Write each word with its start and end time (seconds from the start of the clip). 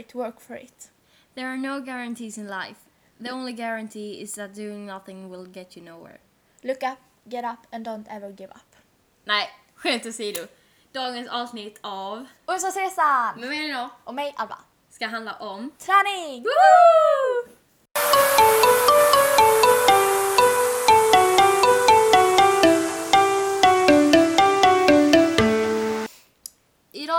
it, 0.00 0.14
work 0.14 0.40
for 0.40 0.56
it. 0.56 0.90
There 1.34 1.46
are 1.46 1.56
no 1.58 1.80
guarantees 1.80 2.38
in 2.38 2.48
life. 2.48 2.78
The 3.20 3.30
only 3.30 3.52
guarantee 3.52 4.20
is 4.22 4.34
that 4.34 4.54
doing 4.54 4.86
nothing 4.86 5.28
will 5.30 5.46
get 5.46 5.76
you 5.76 5.82
nowhere. 5.82 6.18
Look 6.62 6.82
up, 6.82 6.98
get 7.28 7.44
up 7.44 7.66
and 7.72 7.84
don't 7.84 8.06
ever 8.10 8.30
give 8.32 8.50
up. 8.50 8.76
Nej, 9.24 9.48
skämt 9.74 10.06
åsido. 10.06 10.46
Dagens 10.92 11.28
avsnitt 11.28 11.78
av 11.82 12.26
Och 12.44 12.60
så 12.60 12.72
Cesar! 12.72 13.36
Med 13.40 13.48
mig 13.48 13.68
idag 13.70 13.88
Och 14.04 14.14
mig 14.14 14.34
Alba. 14.36 14.58
ska 14.90 15.06
handla 15.06 15.34
om... 15.34 15.70
Träning! 15.78 16.42
Woo! 16.42 17.49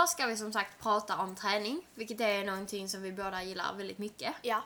Idag 0.02 0.08
ska 0.08 0.26
vi 0.26 0.36
som 0.36 0.52
sagt 0.52 0.82
prata 0.82 1.16
om 1.16 1.36
träning, 1.36 1.86
vilket 1.94 2.20
är 2.20 2.44
någonting 2.44 2.88
som 2.88 3.02
vi 3.02 3.12
båda 3.12 3.42
gillar 3.42 3.74
väldigt 3.74 3.98
mycket. 3.98 4.34
Ja. 4.42 4.62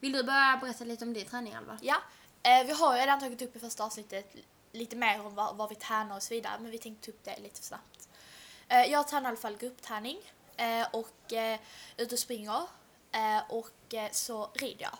Vill 0.00 0.12
du 0.12 0.22
börja 0.22 0.58
berätta 0.60 0.84
lite 0.84 1.04
om 1.04 1.12
din 1.12 1.26
träning 1.26 1.54
Alva? 1.54 1.78
Ja, 1.82 1.96
eh, 2.42 2.66
vi 2.66 2.72
har 2.72 2.94
ju 2.94 3.00
redan 3.00 3.20
tagit 3.20 3.42
upp 3.42 3.56
i 3.56 3.58
första 3.58 3.84
avsnittet 3.84 4.34
lite 4.72 4.96
mer 4.96 5.26
om 5.26 5.34
vad, 5.34 5.56
vad 5.56 5.68
vi 5.68 5.74
tränar 5.74 6.16
och 6.16 6.22
så 6.22 6.34
vidare, 6.34 6.52
men 6.60 6.70
vi 6.70 6.78
tänkte 6.78 7.06
ta 7.06 7.12
upp 7.12 7.24
det 7.24 7.38
lite 7.38 7.62
snabbt. 7.62 8.08
Eh, 8.68 8.82
jag 8.82 9.08
tränar 9.08 9.24
i 9.24 9.28
alla 9.28 9.36
fall 9.36 9.56
gruppträning 9.56 10.18
eh, 10.56 10.86
och 10.92 11.32
eh, 11.32 11.60
ute 11.96 12.14
och 12.14 12.18
springer 12.18 12.62
eh, 13.12 13.42
och 13.48 13.94
eh, 13.94 14.10
så 14.12 14.50
rider 14.54 14.82
jag. 14.82 14.98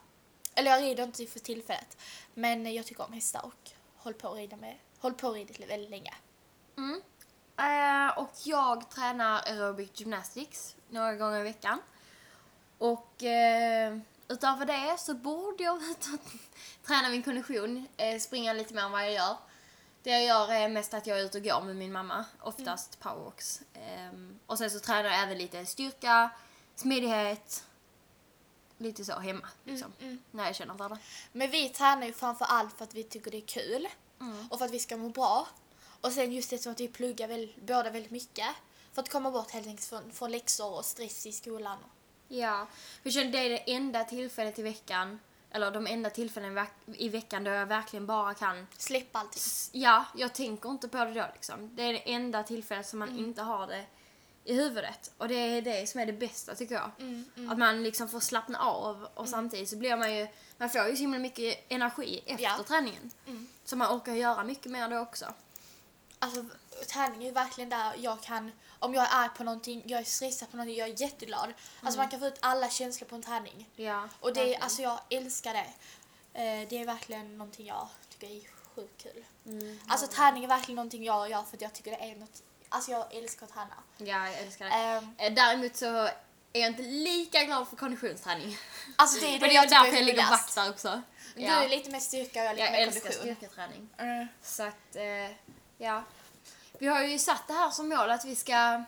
Eller 0.55 0.71
jag 0.71 0.83
rider 0.83 1.05
inte 1.05 1.27
för 1.27 1.41
tillfället, 1.41 1.97
men 2.35 2.75
jag 2.75 2.87
tycker 2.87 3.05
om 3.05 3.13
hästar 3.13 3.45
och 3.45 3.71
håller 3.97 4.19
på 4.19 4.29
att 4.29 4.37
rida 4.37 4.57
med, 4.57 4.77
håller 4.99 5.17
på 5.17 5.29
att 5.29 5.35
rida 5.35 5.67
väldigt 5.67 5.91
länge. 5.91 6.15
Mm. 6.77 7.03
Eh, 7.57 8.19
och 8.19 8.33
jag 8.45 8.91
tränar 8.91 9.43
aerobic 9.47 9.91
gymnastics 9.95 10.77
några 10.89 11.17
gånger 11.17 11.41
i 11.41 11.43
veckan. 11.43 11.79
Och 12.79 13.23
eh, 13.23 13.99
utöver 14.29 14.67
det 14.67 14.99
så 14.99 15.15
borde 15.15 15.65
jag 15.65 15.81
träna 16.87 17.09
min 17.09 17.23
kondition, 17.23 17.87
eh, 17.97 18.19
springa 18.19 18.53
lite 18.53 18.75
mer 18.75 18.83
än 18.83 18.93
vad 18.93 19.03
jag 19.03 19.13
gör. 19.13 19.37
Det 20.03 20.11
jag 20.11 20.25
gör 20.25 20.53
är 20.53 20.69
mest 20.69 20.95
att 20.95 21.07
jag 21.07 21.21
är 21.21 21.25
ute 21.25 21.39
och 21.39 21.45
går 21.45 21.63
med 21.63 21.77
min 21.77 21.93
mamma, 21.93 22.25
oftast 22.41 23.01
powerwalks. 23.01 23.63
Ehm, 23.75 24.39
och 24.47 24.59
sen 24.59 24.71
så 24.71 24.81
tränar 24.81 25.05
jag 25.05 25.23
även 25.23 25.39
lite 25.39 25.67
styrka, 25.67 26.31
smidighet, 26.75 27.65
lite 28.79 29.05
så 29.05 29.19
hemma 29.19 29.49
liksom. 29.65 29.93
När 30.31 30.47
jag 30.47 30.57
känner 30.57 30.75
för 30.75 30.89
det. 30.89 30.99
Men 31.33 31.51
vi 31.51 31.69
tränar 31.69 32.07
ju 32.07 32.13
framför 32.13 32.45
allt 32.45 32.79
för 32.79 32.85
att 32.85 32.95
vi 32.95 33.05
tycker 33.05 33.31
det 33.31 33.37
är 33.37 33.47
kul 33.47 33.89
och 34.51 34.59
för 34.59 34.65
att 34.65 34.71
vi 34.71 34.79
ska 34.79 34.97
må 34.97 35.09
bra. 35.09 35.49
Och 36.03 36.13
sen 36.13 36.33
just 36.33 36.53
eftersom 36.53 36.73
att 36.73 36.81
vi 36.81 36.89
pluggar 36.89 37.29
väl, 37.29 37.53
båda 37.61 37.91
väldigt 37.91 38.11
mycket. 38.11 38.47
För 38.93 39.03
att 39.03 39.09
komma 39.13 39.31
bort 39.31 39.51
helt 39.51 39.67
enkelt 39.67 39.87
från, 39.89 40.13
från 40.13 40.31
läxor 40.31 40.75
och 40.79 40.85
stress 40.85 41.27
i 41.27 41.33
skolan. 41.33 41.79
Ja, 42.29 42.67
för 43.03 43.09
jag 43.09 43.13
känner 43.15 43.33
det 43.33 43.39
är 43.39 43.51
det 43.51 43.73
enda 43.73 44.05
tillfället 44.05 44.59
i 44.59 44.63
veckan, 44.63 45.21
eller 45.51 45.71
de 45.71 45.87
enda 45.87 46.11
tillfällen 46.11 46.53
i 46.53 46.55
veck- 46.55 46.95
i 46.97 47.09
veckan 47.09 47.45
då 47.45 47.51
jag 47.51 47.67
verkligen 47.67 48.07
bara 48.07 48.35
kan 48.35 48.67
Släpp 48.79 49.17
allting. 49.17 49.43
Ja, 49.73 50.05
jag 50.17 50.35
tänker 50.35 50.69
inte 50.71 50.89
på 50.89 50.97
det 51.05 51.13
då 51.13 51.27
liksom. 51.35 51.77
Det 51.77 51.83
är 51.83 51.93
det 51.93 52.13
enda 52.13 52.43
tillfället 52.43 52.87
som 52.89 52.99
man 52.99 53.19
inte 53.19 53.43
har 53.43 53.67
det 53.67 53.85
i 54.45 54.55
huvudet. 54.55 55.11
Och 55.19 55.29
det 55.29 55.35
är 55.35 55.63
det 55.63 55.89
som 55.89 56.01
är 56.01 56.07
det 56.07 56.13
bästa 56.13 56.55
tycker 56.55 56.75
jag. 56.75 56.91
Att 57.53 57.59
man 57.59 57.83
liksom 57.83 58.09
får 58.09 58.21
slappna 58.21 58.59
av 58.59 59.09
och 59.15 59.29
samtidigt 59.29 59.69
så 59.69 59.77
blir 59.77 59.97
man 59.97 60.17
ju, 60.17 60.27
man 60.59 60.71
får 60.71 60.87
ju 60.87 60.97
så 60.97 61.01
himla 61.01 61.19
mycket 61.19 61.65
energi 61.69 62.23
efter 62.27 62.45
Ja. 62.45 62.59
träningen. 62.69 63.11
Så 63.65 63.77
man 63.77 63.97
orkar 63.97 64.13
göra 64.15 64.45
mycket 64.45 64.73
mer 64.73 64.89
då 64.89 64.99
också. 64.99 65.35
Alltså 66.23 66.45
träning 66.89 67.23
är 67.23 67.27
ju 67.27 67.33
verkligen 67.33 67.71
där 67.71 67.93
jag 67.99 68.23
kan, 68.23 68.53
om 68.79 68.95
jag 68.95 69.05
är 69.05 69.09
arg 69.13 69.29
på 69.37 69.45
någonting, 69.45 69.83
jag 69.87 70.01
är 70.01 70.05
stressad 70.05 70.51
på 70.51 70.57
någonting, 70.57 70.77
jag 70.79 70.89
är 70.89 71.01
jätteglad. 71.03 71.53
Alltså 71.83 71.99
man 72.01 72.09
kan 72.09 72.21
få 72.21 72.27
ut 72.27 72.37
alla 72.41 72.71
känslor 72.71 73.09
på 73.09 73.15
en 73.15 73.23
träning. 73.23 73.69
Ja, 73.77 74.09
Och 74.21 74.33
det, 74.35 74.41
är- 74.41 74.45
verkligen. 74.45 74.63
alltså 74.63 74.83
jag 74.83 75.01
älskar 75.11 75.53
det. 75.55 75.67
Eh, 76.43 76.69
det 76.69 76.79
är 76.79 76.85
verkligen 76.87 77.39
någonting 77.39 77.67
jag 77.67 77.89
tycker 78.11 78.27
är 78.37 78.41
sjukt 78.75 79.03
kul. 79.03 79.25
Alltså 79.89 80.07
träning 80.07 80.45
är 80.45 80.49
verkligen 80.49 80.77
någonting 80.77 81.05
jag 81.05 81.31
gör 81.31 81.43
för 81.43 81.57
att 81.57 81.63
jag 81.63 81.73
tycker 81.73 81.91
det 81.91 81.97
är 82.11 82.17
något, 82.17 82.43
alltså 82.69 82.91
jag 82.91 83.15
älskar 83.15 83.47
att 83.47 83.53
träna. 83.53 83.75
Ja, 83.99 84.29
jag 84.29 84.39
älskar 84.39 84.65
det. 84.65 84.71
Ehm, 84.73 85.15
Eh, 85.19 85.33
Däremot 85.33 85.77
så 85.77 85.87
är 86.53 86.61
jag 86.61 86.67
inte 86.71 86.83
lika 86.83 87.45
glad 87.45 87.69
för 87.69 87.77
konditionsträning. 87.77 88.59
alltså 88.97 89.21
det 89.21 89.27
är 89.27 89.33
det 89.33 89.41
Men 89.41 89.49
det 89.49 89.55
är 89.55 89.55
jag 89.55 89.65
tycker 89.69 89.83
därför 89.83 89.97
jag 89.97 90.07
ligger 90.07 90.29
back 90.31 90.55
där 90.55 90.71
också. 90.71 91.03
Du 91.37 91.45
är 91.45 91.69
lite 91.69 91.91
mer 91.91 92.01
styrka 92.01 92.41
och 92.41 92.47
jag 92.47 92.51
är 92.51 92.55
lite 92.55 92.65
Jag 92.67 92.73
mer 92.73 92.87
älskar 92.87 93.01
kondition. 93.01 93.23
styrketräning. 93.37 93.89
Mm. 93.97 94.27
Så 94.43 94.63
att, 94.63 94.97
eh, 94.97 95.37
ja. 95.83 96.03
Vi 96.79 96.87
har 96.87 97.03
ju 97.03 97.19
satt 97.19 97.49
det 97.49 97.53
här 97.55 97.71
som 97.71 97.89
mål 97.89 98.11
att 98.11 98.25
vi 98.25 98.37
ska 98.37 98.83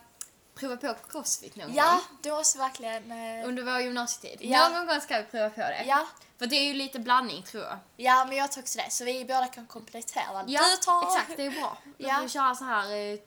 prova 0.55 0.77
på 0.77 0.93
crossfit 1.09 1.55
någon 1.55 1.73
Ja, 1.73 1.91
gång. 1.91 2.17
det 2.21 2.31
måste 2.31 2.57
verkligen... 2.57 3.11
Eh, 3.11 3.47
Under 3.47 3.63
vår 3.63 3.79
gymnasietid. 3.79 4.49
Ja. 4.51 4.69
Någon 4.69 4.87
gång 4.87 5.01
ska 5.01 5.17
vi 5.17 5.23
prova 5.23 5.49
på 5.49 5.59
det. 5.61 5.83
ja, 5.87 6.07
För 6.39 6.45
det 6.47 6.55
är 6.55 6.63
ju 6.63 6.73
lite 6.73 6.99
blandning 6.99 7.43
tror 7.43 7.63
jag. 7.63 7.77
ja, 7.95 8.25
men 8.27 8.37
jag 8.37 8.51
tror 8.51 8.63
också 8.63 8.77
det. 8.77 8.89
Så 8.91 9.03
vi 9.03 9.25
båda 9.25 9.47
kan 9.47 9.65
komplettera. 9.65 10.43
du 10.43 10.53
tar... 10.81 11.03
exakt. 11.07 11.37
Det 11.37 11.45
är 11.45 11.51
bra. 11.51 11.77
Då 11.97 12.07
Ja. 12.07 12.15
får 12.15 12.23
vi 12.23 12.29
köra 12.29 12.55
så 12.55 12.63
här 12.63 12.85
eh, 13.13 13.19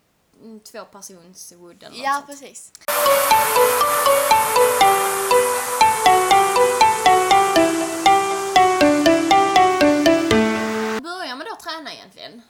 mm, 0.42 0.60
två 0.60 0.84
persons 0.84 1.52
wood 1.52 1.82
eller 1.82 2.04
Ja, 2.04 2.14
något 2.14 2.26
sånt. 2.26 2.40
precis. 2.40 2.72
Börja 11.02 11.36
med 11.36 11.46
då 11.46 11.56
träna 11.62 11.92
egentligen. 11.94 12.42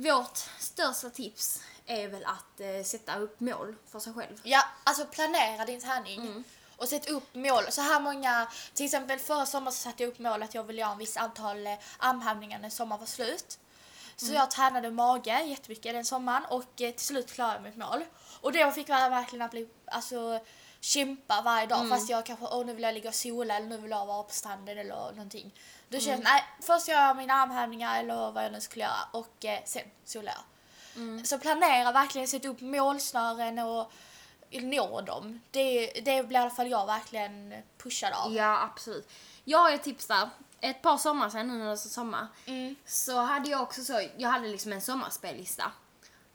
Vårt 0.00 0.38
största 0.58 1.10
tips 1.10 1.60
är 1.86 2.08
väl 2.08 2.24
att 2.24 2.60
eh, 2.60 2.82
sätta 2.84 3.16
upp 3.18 3.40
mål 3.40 3.76
för 3.86 3.98
sig 4.00 4.12
själv. 4.14 4.40
Ja, 4.42 4.62
alltså 4.84 5.04
planera 5.04 5.64
din 5.64 5.80
träning. 5.80 6.20
Mm. 6.20 6.44
Och 6.76 6.88
sätt 6.88 7.08
upp 7.08 7.34
mål. 7.34 7.64
Så 7.70 7.80
här 7.80 8.00
många, 8.00 8.48
till 8.74 8.84
exempel 8.84 9.18
förra 9.18 9.46
sommaren 9.46 9.72
så 9.72 9.78
satte 9.78 10.02
jag 10.02 10.10
upp 10.10 10.18
mål 10.18 10.42
att 10.42 10.54
jag 10.54 10.64
ville 10.64 10.80
göra 10.80 10.92
en 10.92 10.98
viss 10.98 11.16
antal 11.16 11.66
eh, 11.66 11.74
armhävningar 11.98 12.58
när 12.58 12.70
sommaren 12.70 13.00
var 13.00 13.06
slut. 13.06 13.58
Så 14.16 14.26
Mm. 14.26 14.36
jag 14.36 14.50
tränade 14.50 14.90
mage 14.90 15.42
jättemycket 15.42 15.92
den 15.94 16.04
sommaren 16.04 16.44
och 16.44 16.80
eh, 16.80 16.90
till 16.90 17.06
slut 17.06 17.32
klarade 17.32 17.54
jag 17.54 17.62
mitt 17.62 17.76
mål. 17.76 18.04
Och 18.40 18.52
då 18.52 18.70
fick 18.70 18.88
jag 18.88 19.10
verkligen 19.10 19.44
att 19.44 19.50
bli, 19.50 19.68
alltså 19.86 20.40
kämpa 20.80 21.42
varje 21.42 21.66
dag 21.66 21.78
Mm. 21.78 21.90
fast 21.90 22.10
jag 22.10 22.26
kanske, 22.26 22.46
åh 22.50 22.66
nu 22.66 22.72
vill 22.74 22.82
jag 22.82 22.94
ligga 22.94 23.08
och 23.08 23.14
sola 23.14 23.56
eller 23.56 23.66
nu 23.66 23.76
vill 23.76 23.90
jag 23.90 24.06
vara 24.06 24.22
på 24.22 24.32
stranden 24.32 24.78
eller 24.78 24.94
någonting. 25.12 25.54
Då 25.88 25.96
Mm. 25.96 26.04
kände 26.06 26.22
jag, 26.22 26.32
nej 26.32 26.44
först 26.62 26.88
gör 26.88 27.00
jag 27.00 27.16
mina 27.16 27.34
armhävningar 27.34 27.98
eller 28.00 28.30
vad 28.32 28.44
jag 28.44 28.52
nu 28.52 28.60
skulle 28.60 28.84
göra 28.84 29.08
och 29.12 29.44
eh, 29.44 29.60
sen 29.64 29.82
solar 30.04 30.32
jag. 30.32 30.42
Mm. 31.02 31.24
Så 31.24 31.38
planera 31.38 31.92
verkligen, 31.92 32.28
sätta 32.28 32.48
upp 32.48 32.60
målsnören 32.60 33.58
och 33.58 33.92
nå 34.50 35.00
dem. 35.00 35.40
Det, 35.50 35.86
det 36.04 36.22
blir 36.28 36.38
i 36.38 36.40
alla 36.42 36.50
fall 36.50 36.70
jag 36.70 36.86
verkligen 36.86 37.54
pushad 37.82 38.12
av. 38.12 38.34
Ja, 38.34 38.62
absolut. 38.62 39.08
Jag 39.44 39.58
har 39.58 39.70
ett 39.70 39.82
tips 39.82 40.06
där. 40.06 40.28
Ett 40.60 40.82
par 40.82 40.98
sommar 40.98 41.30
sedan, 41.30 41.48
nu 41.48 41.54
när 41.54 41.64
det 41.64 41.70
är 41.72 41.76
sommar, 41.76 42.26
Mm. 42.46 42.76
så 42.86 43.18
hade 43.20 43.50
jag 43.50 43.62
också 43.62 43.84
så, 43.84 44.08
jag 44.16 44.28
hade 44.28 44.48
liksom 44.48 44.72
en 44.72 44.80
sommarspellista. 44.82 45.72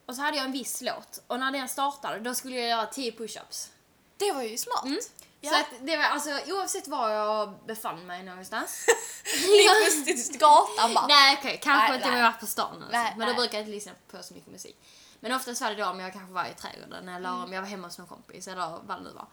Och 0.06 0.16
så 0.16 0.22
hade 0.22 0.38
jag 0.38 0.46
en 0.46 0.52
viss 0.52 0.81
låt. 0.81 1.22
Och 1.28 1.40
när 1.40 1.52
den 1.52 1.70
startade, 1.70 2.20
då 2.20 2.36
skulle 2.36 2.56
jag 2.56 2.70
göra 2.70 2.86
10 2.86 3.12
push-ups. 3.12 3.70
Det 4.18 4.31
var 4.31 4.41
ju 4.44 4.57
smart. 4.57 4.85
Mm. 4.85 5.00
Ja. 5.41 5.50
Så 5.51 5.56
att 5.59 5.66
det 5.81 5.97
var 5.97 6.03
alltså 6.03 6.29
oavsett 6.47 6.88
var 6.88 7.09
jag 7.09 7.53
befann 7.66 8.06
mig 8.06 8.24
någonstans. 8.24 8.85
Lite 9.47 9.74
plötsligt 10.03 10.40
gatan 10.40 10.94
bara. 10.94 11.07
nej 11.07 11.38
okej, 11.40 11.59
kanske 11.63 11.88
Nej, 11.88 11.96
inte 11.97 12.09
om 12.09 12.16
jag 12.16 12.24
var 12.31 12.40
på 12.40 12.46
stan 12.47 12.75
eller 12.81 12.91
Nej, 12.91 13.13
Men 13.18 13.19
då 13.19 13.25
nej. 13.25 13.35
brukar 13.35 13.53
jag 13.57 13.62
inte 13.62 13.72
lyssna 13.72 13.91
på 14.12 14.24
så 14.24 14.34
mycket 14.34 14.51
musik. 14.51 14.78
Men 15.19 15.31
oftast 15.31 15.62
var 15.62 15.69
det 15.69 15.75
då 15.75 15.85
om 15.85 16.00
jag 16.00 16.13
kanske 16.13 16.34
var 16.34 16.46
i 16.46 16.53
trädgården 16.53 17.09
eller 17.09 17.29
Mm. 17.29 17.44
om 17.44 17.53
jag 17.53 17.62
var 17.62 17.69
hemma 17.69 17.88
hos 17.88 17.97
någon 17.97 18.07
kompis 18.07 18.47
eller 18.47 18.79
vad 18.84 18.97
det 18.97 19.03
nu 19.03 19.09
var. 19.12 19.28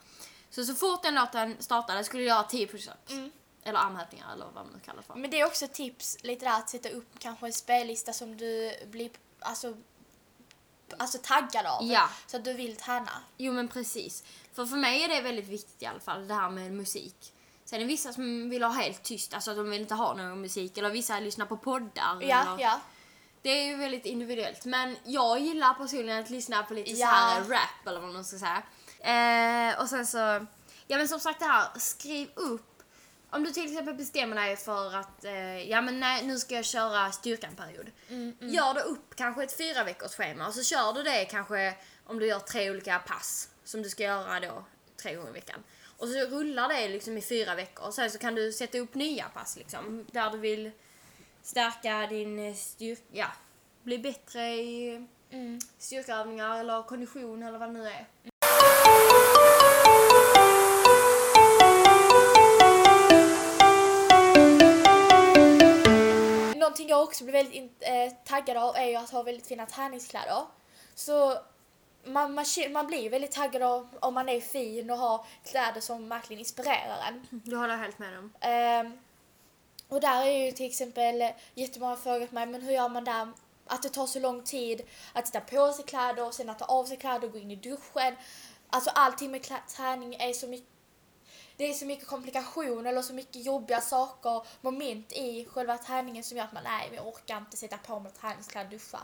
Så 0.51 0.65
så 0.65 0.75
fort 0.75 1.03
den 1.03 1.15
låten 1.15 1.57
startade 1.61 2.05
skulle 2.05 2.23
jag 2.23 2.35
göra 2.37 2.45
10 2.47 2.67
push-ups. 2.67 3.11
Mm. 3.11 3.31
Eller 3.63 3.79
armhävningar 3.79 4.33
eller 4.35 4.45
vad 4.45 4.55
man 4.55 4.67
nu 4.75 4.81
kallar 4.85 5.01
det 5.01 5.07
för. 5.07 5.15
Men 5.15 5.31
det 5.31 5.41
är 5.41 5.47
också 5.47 5.65
ett 5.65 5.75
tips 5.75 6.17
lite 6.23 6.45
där 6.45 6.53
att 6.53 6.71
sätta 6.71 6.89
upp 6.89 7.19
kanske 7.19 7.47
en 7.47 7.53
spellista 7.53 8.13
som 8.13 8.37
du 8.37 8.75
blir 8.87 9.11
alltså, 9.41 9.75
alltså 10.99 11.19
taggad 11.23 11.67
av. 11.67 11.85
Ja. 11.85 12.09
Så 12.27 12.37
att 12.37 12.45
du 12.45 12.53
vill 12.53 12.77
träna. 12.77 13.13
Jo 13.37 13.53
men 13.53 13.69
precis. 13.69 14.25
För 14.53 14.67
för 14.67 14.77
mig 14.77 15.05
är 15.05 15.09
det 15.09 15.21
väldigt 15.21 15.49
viktigt 15.49 15.83
i 15.83 15.87
alla 15.87 16.01
fall, 16.01 16.29
det 16.29 16.35
här 16.35 16.51
med 16.51 16.73
musik. 16.73 17.33
Sen 17.65 17.77
är 17.77 17.81
det 17.81 17.87
vissa 17.89 18.13
som 18.13 18.51
vill 18.51 18.63
ha 18.63 18.71
helt 18.71 19.03
tyst, 19.03 19.35
alltså 19.35 19.51
att 19.51 19.57
de 19.57 19.71
vill 19.71 19.81
inte 19.81 19.95
ha 19.95 20.15
någon 20.15 20.41
musik. 20.41 20.79
Eller 20.79 20.91
vissa 20.91 21.21
lyssnar 21.21 21.47
på 21.47 21.57
poddar. 21.57 22.19
Ja, 22.21 22.43
eller, 22.43 22.63
ja. 22.65 22.81
Det 23.43 23.49
är 23.51 23.67
ju 23.67 23.77
väldigt 23.77 24.07
individuellt. 24.07 24.65
Men 24.65 24.97
jag 25.05 25.41
gillar 25.41 25.75
personligen 25.75 26.21
att 26.21 26.31
lyssna 26.31 26.63
på 26.63 26.75
lite 26.75 26.91
Ja. 26.91 27.07
så 27.09 27.15
här 27.15 27.41
rap 27.45 27.87
eller 27.87 28.01
vad 28.01 28.13
man 28.13 28.25
ska 28.25 28.39
säga. 28.39 28.63
Eh, 29.01 29.81
och 29.81 29.89
sen 29.89 30.07
så, 30.07 30.19
ja 30.87 30.97
men 30.97 31.09
som 31.09 31.21
sagt 31.21 31.41
det 31.41 31.47
här, 31.47 31.67
skriv 31.79 32.29
upp. 32.35 32.83
Om 33.31 33.45
du 33.45 33.51
till 33.51 33.65
exempel 33.71 33.95
bestämmer 33.95 34.37
dig 34.37 34.57
för 34.57 34.97
att, 34.97 35.25
eh, 35.25 35.71
ja 35.71 35.81
men 35.81 36.01
nej, 36.01 36.27
nu 36.27 36.39
ska 36.39 36.55
jag 36.55 36.65
köra 36.65 37.13
styrka 37.13 37.47
en 37.47 37.57
period. 37.57 37.91
Gör 38.41 38.75
då 38.75 38.81
upp 38.81 39.15
kanske 39.17 39.43
ett 39.45 39.57
fyra 39.57 39.85
veckors 39.85 40.15
schema 40.15 40.47
och 40.47 40.55
så 40.55 40.63
kör 40.63 40.93
du 40.93 41.03
det 41.03 41.25
kanske 41.25 41.75
om 42.07 42.19
du 42.19 42.27
gör 42.27 42.39
tre 42.39 42.71
olika 42.71 42.99
pass 42.99 43.49
som 43.71 43.83
du 43.83 43.89
ska 43.89 44.03
göra 44.03 44.41
då 44.41 44.65
tre 45.03 45.15
gånger 45.15 45.31
i 45.31 45.33
veckan. 45.33 45.65
Och 45.97 46.09
så 46.09 46.19
rullar 46.19 46.69
det 46.69 46.89
liksom 46.89 47.19
i 47.19 47.23
fyra 47.23 47.55
veckor. 47.55 47.87
Och 47.87 47.95
sen 47.95 48.11
så 48.11 48.19
kan 48.19 48.35
du 48.35 48.53
sätta 48.53 48.79
upp 48.79 48.95
nya 48.95 49.29
pass 49.29 49.57
liksom, 49.57 50.07
där 50.13 50.31
du 50.31 50.39
vill 50.39 50.71
stärka 51.43 52.07
din 52.07 52.39
eh, 52.39 52.55
styrka, 52.55 53.03
ja, 53.13 53.27
bli 53.83 53.99
bättre 53.99 54.55
i 54.55 55.07
mm. 55.31 55.61
styrkeövningar 55.79 56.61
eller 56.61 56.83
kondition 56.83 57.43
eller 57.43 57.59
vad 57.59 57.69
det 57.69 57.73
nu 57.73 57.89
är. 57.89 58.07
Mm. 58.23 58.31
Någonting 66.59 66.89
jag 66.89 67.03
också 67.03 67.25
blir 67.25 67.33
väldigt 67.33 67.73
eh, 67.81 68.13
taggad 68.25 68.57
av 68.57 68.77
är 68.77 68.85
ju 68.85 68.97
att 68.97 69.11
ha 69.11 69.23
väldigt 69.23 69.47
fina 69.47 69.67
träningskläder. 69.67 70.43
Så 70.95 71.39
man, 72.05 72.35
man, 72.35 72.45
man 72.73 72.87
blir 72.87 73.03
ju 73.03 73.09
väldigt 73.09 73.33
taggad 73.33 73.63
av 73.63 73.89
om 74.01 74.15
man 74.15 74.29
är 74.29 74.41
fin 74.41 74.91
och 74.91 74.99
har 74.99 75.25
kläder 75.45 75.81
som 75.81 76.09
verkligen 76.09 76.41
inspirerar 76.41 76.99
en. 77.09 77.27
Det 77.31 77.57
håller 77.57 77.75
jag 77.75 77.79
helt 77.79 77.99
med 77.99 78.19
om. 78.19 78.33
Ehm, 78.41 78.99
och 79.89 80.01
där 80.01 80.27
är 80.27 80.47
ju 80.47 80.53
till 80.53 80.67
exempel 80.67 81.33
jättemånga 81.55 81.97
frågat 81.97 82.33
mig, 82.33 82.47
men 82.47 82.63
hur 82.63 82.73
gör 82.73 82.89
man 82.89 83.05
där? 83.05 83.29
Att 83.67 83.83
det 83.83 83.89
tar 83.89 84.07
så 84.07 84.21
lång 84.21 84.43
tid 84.43 84.83
att 85.13 85.27
sätta 85.27 85.41
på 85.41 85.73
sig 85.73 85.85
kläder 85.85 86.27
och 86.27 86.35
sen 86.35 86.51
att 86.51 86.59
ta 86.59 86.65
av 86.65 86.85
sig 86.85 86.97
kläder 86.97 87.27
och 87.27 87.33
gå 87.33 87.39
in 87.39 87.51
i 87.51 87.57
duschen. 87.57 88.17
Alltså 88.71 88.91
allting 88.91 89.31
med 89.31 89.47
träning 89.69 90.15
är 90.15 90.33
så 90.33 90.47
mycket 90.47 90.69
det 91.57 91.71
är 91.71 91.75
så 91.75 91.87
mycket 91.87 92.07
komplikationer 92.07 92.91
eller 92.91 93.03
så 93.03 93.15
mycket 93.15 93.45
jobbiga 93.45 93.81
saker, 93.81 94.43
moment 94.61 95.13
i 95.13 95.45
själva 95.45 95.79
träningen 95.79 96.25
som 96.25 96.37
gör 96.37 96.45
att 96.45 96.53
man 96.53 96.65
nej, 96.65 96.91
jag 96.95 97.09
orkar 97.09 97.39
inte 97.39 97.57
sätta 97.57 97.77
på 97.77 98.01
mig 98.01 98.13
träningskläder 98.13 98.67
och 98.67 98.71
duscha. 98.71 98.99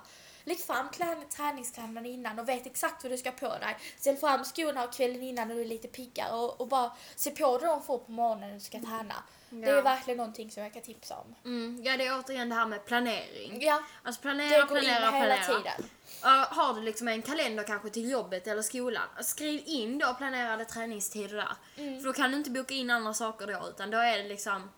Lägg 0.48 0.58
fram 0.60 0.88
klä- 0.88 1.28
träningskläderna 1.31 2.06
innan 2.08 2.38
och 2.38 2.48
vet 2.48 2.66
exakt 2.66 3.02
vad 3.04 3.12
du 3.12 3.16
ska 3.19 3.31
på 3.31 3.48
dig. 3.48 3.76
Ställ 3.98 4.16
fram 4.16 4.44
skorna 4.44 4.87
kvällen 4.87 5.22
innan 5.22 5.48
när 5.48 5.54
du 5.54 5.60
är 5.60 5.64
lite 5.64 5.88
piggare 5.88 6.32
och, 6.32 6.60
och 6.60 6.69
bara 6.69 6.90
se 7.16 7.31
på 7.31 7.58
dig 7.58 7.69
de 7.69 7.82
får 7.82 7.98
på 7.98 8.10
morgonen 8.12 8.48
när 8.48 8.54
du 8.54 8.60
ska 8.60 8.78
träna. 8.78 9.14
Det 9.50 9.64
är 9.70 9.75
Ja. 9.76 9.82
verkligen 9.82 10.16
någonting 10.19 10.50
som 10.50 10.62
jag 10.62 10.72
kan 10.72 10.82
tipsa 10.82 11.16
om. 11.16 11.34
Mm, 11.44 11.82
ja, 11.84 11.96
det 11.96 12.06
är 12.06 12.19
återigen 12.19 12.48
det 12.48 12.54
här 12.54 12.66
med 12.66 12.84
planering. 12.87 13.62
Ja, 13.62 13.82
Alltså 14.02 14.19
det 14.19 14.22
planera, 14.22 14.62
går 14.64 14.78
in 14.78 14.84
planera, 14.84 15.10
hela 15.10 15.37
planera. 15.37 15.58
tiden. 15.58 15.90
Ja, 16.22 16.46
har 16.50 16.75
du 16.75 16.81
liksom 16.82 17.08
en 17.08 17.22
kalender 17.22 17.64
kanske 17.64 17.90
till 17.90 18.10
jobbet 18.10 18.46
eller 18.46 18.62
skolan, 18.62 19.02
skriv 19.20 19.62
in 19.66 19.99
då 19.99 20.14
planerade 20.14 20.64
träningstider 20.64 21.37
där. 21.37 21.56
Mm. 21.76 21.99
För 22.00 22.06
då 22.06 22.12
kan 22.12 22.31
du 22.31 22.37
inte 22.37 22.50
boka 22.50 22.75
in 22.75 22.90
andra 22.90 23.14
saker 23.14 23.46
då, 23.46 23.69
utan 23.69 23.90
då 23.90 23.99
är 23.99 24.19
det 24.19 24.28
liksom, 24.28 24.70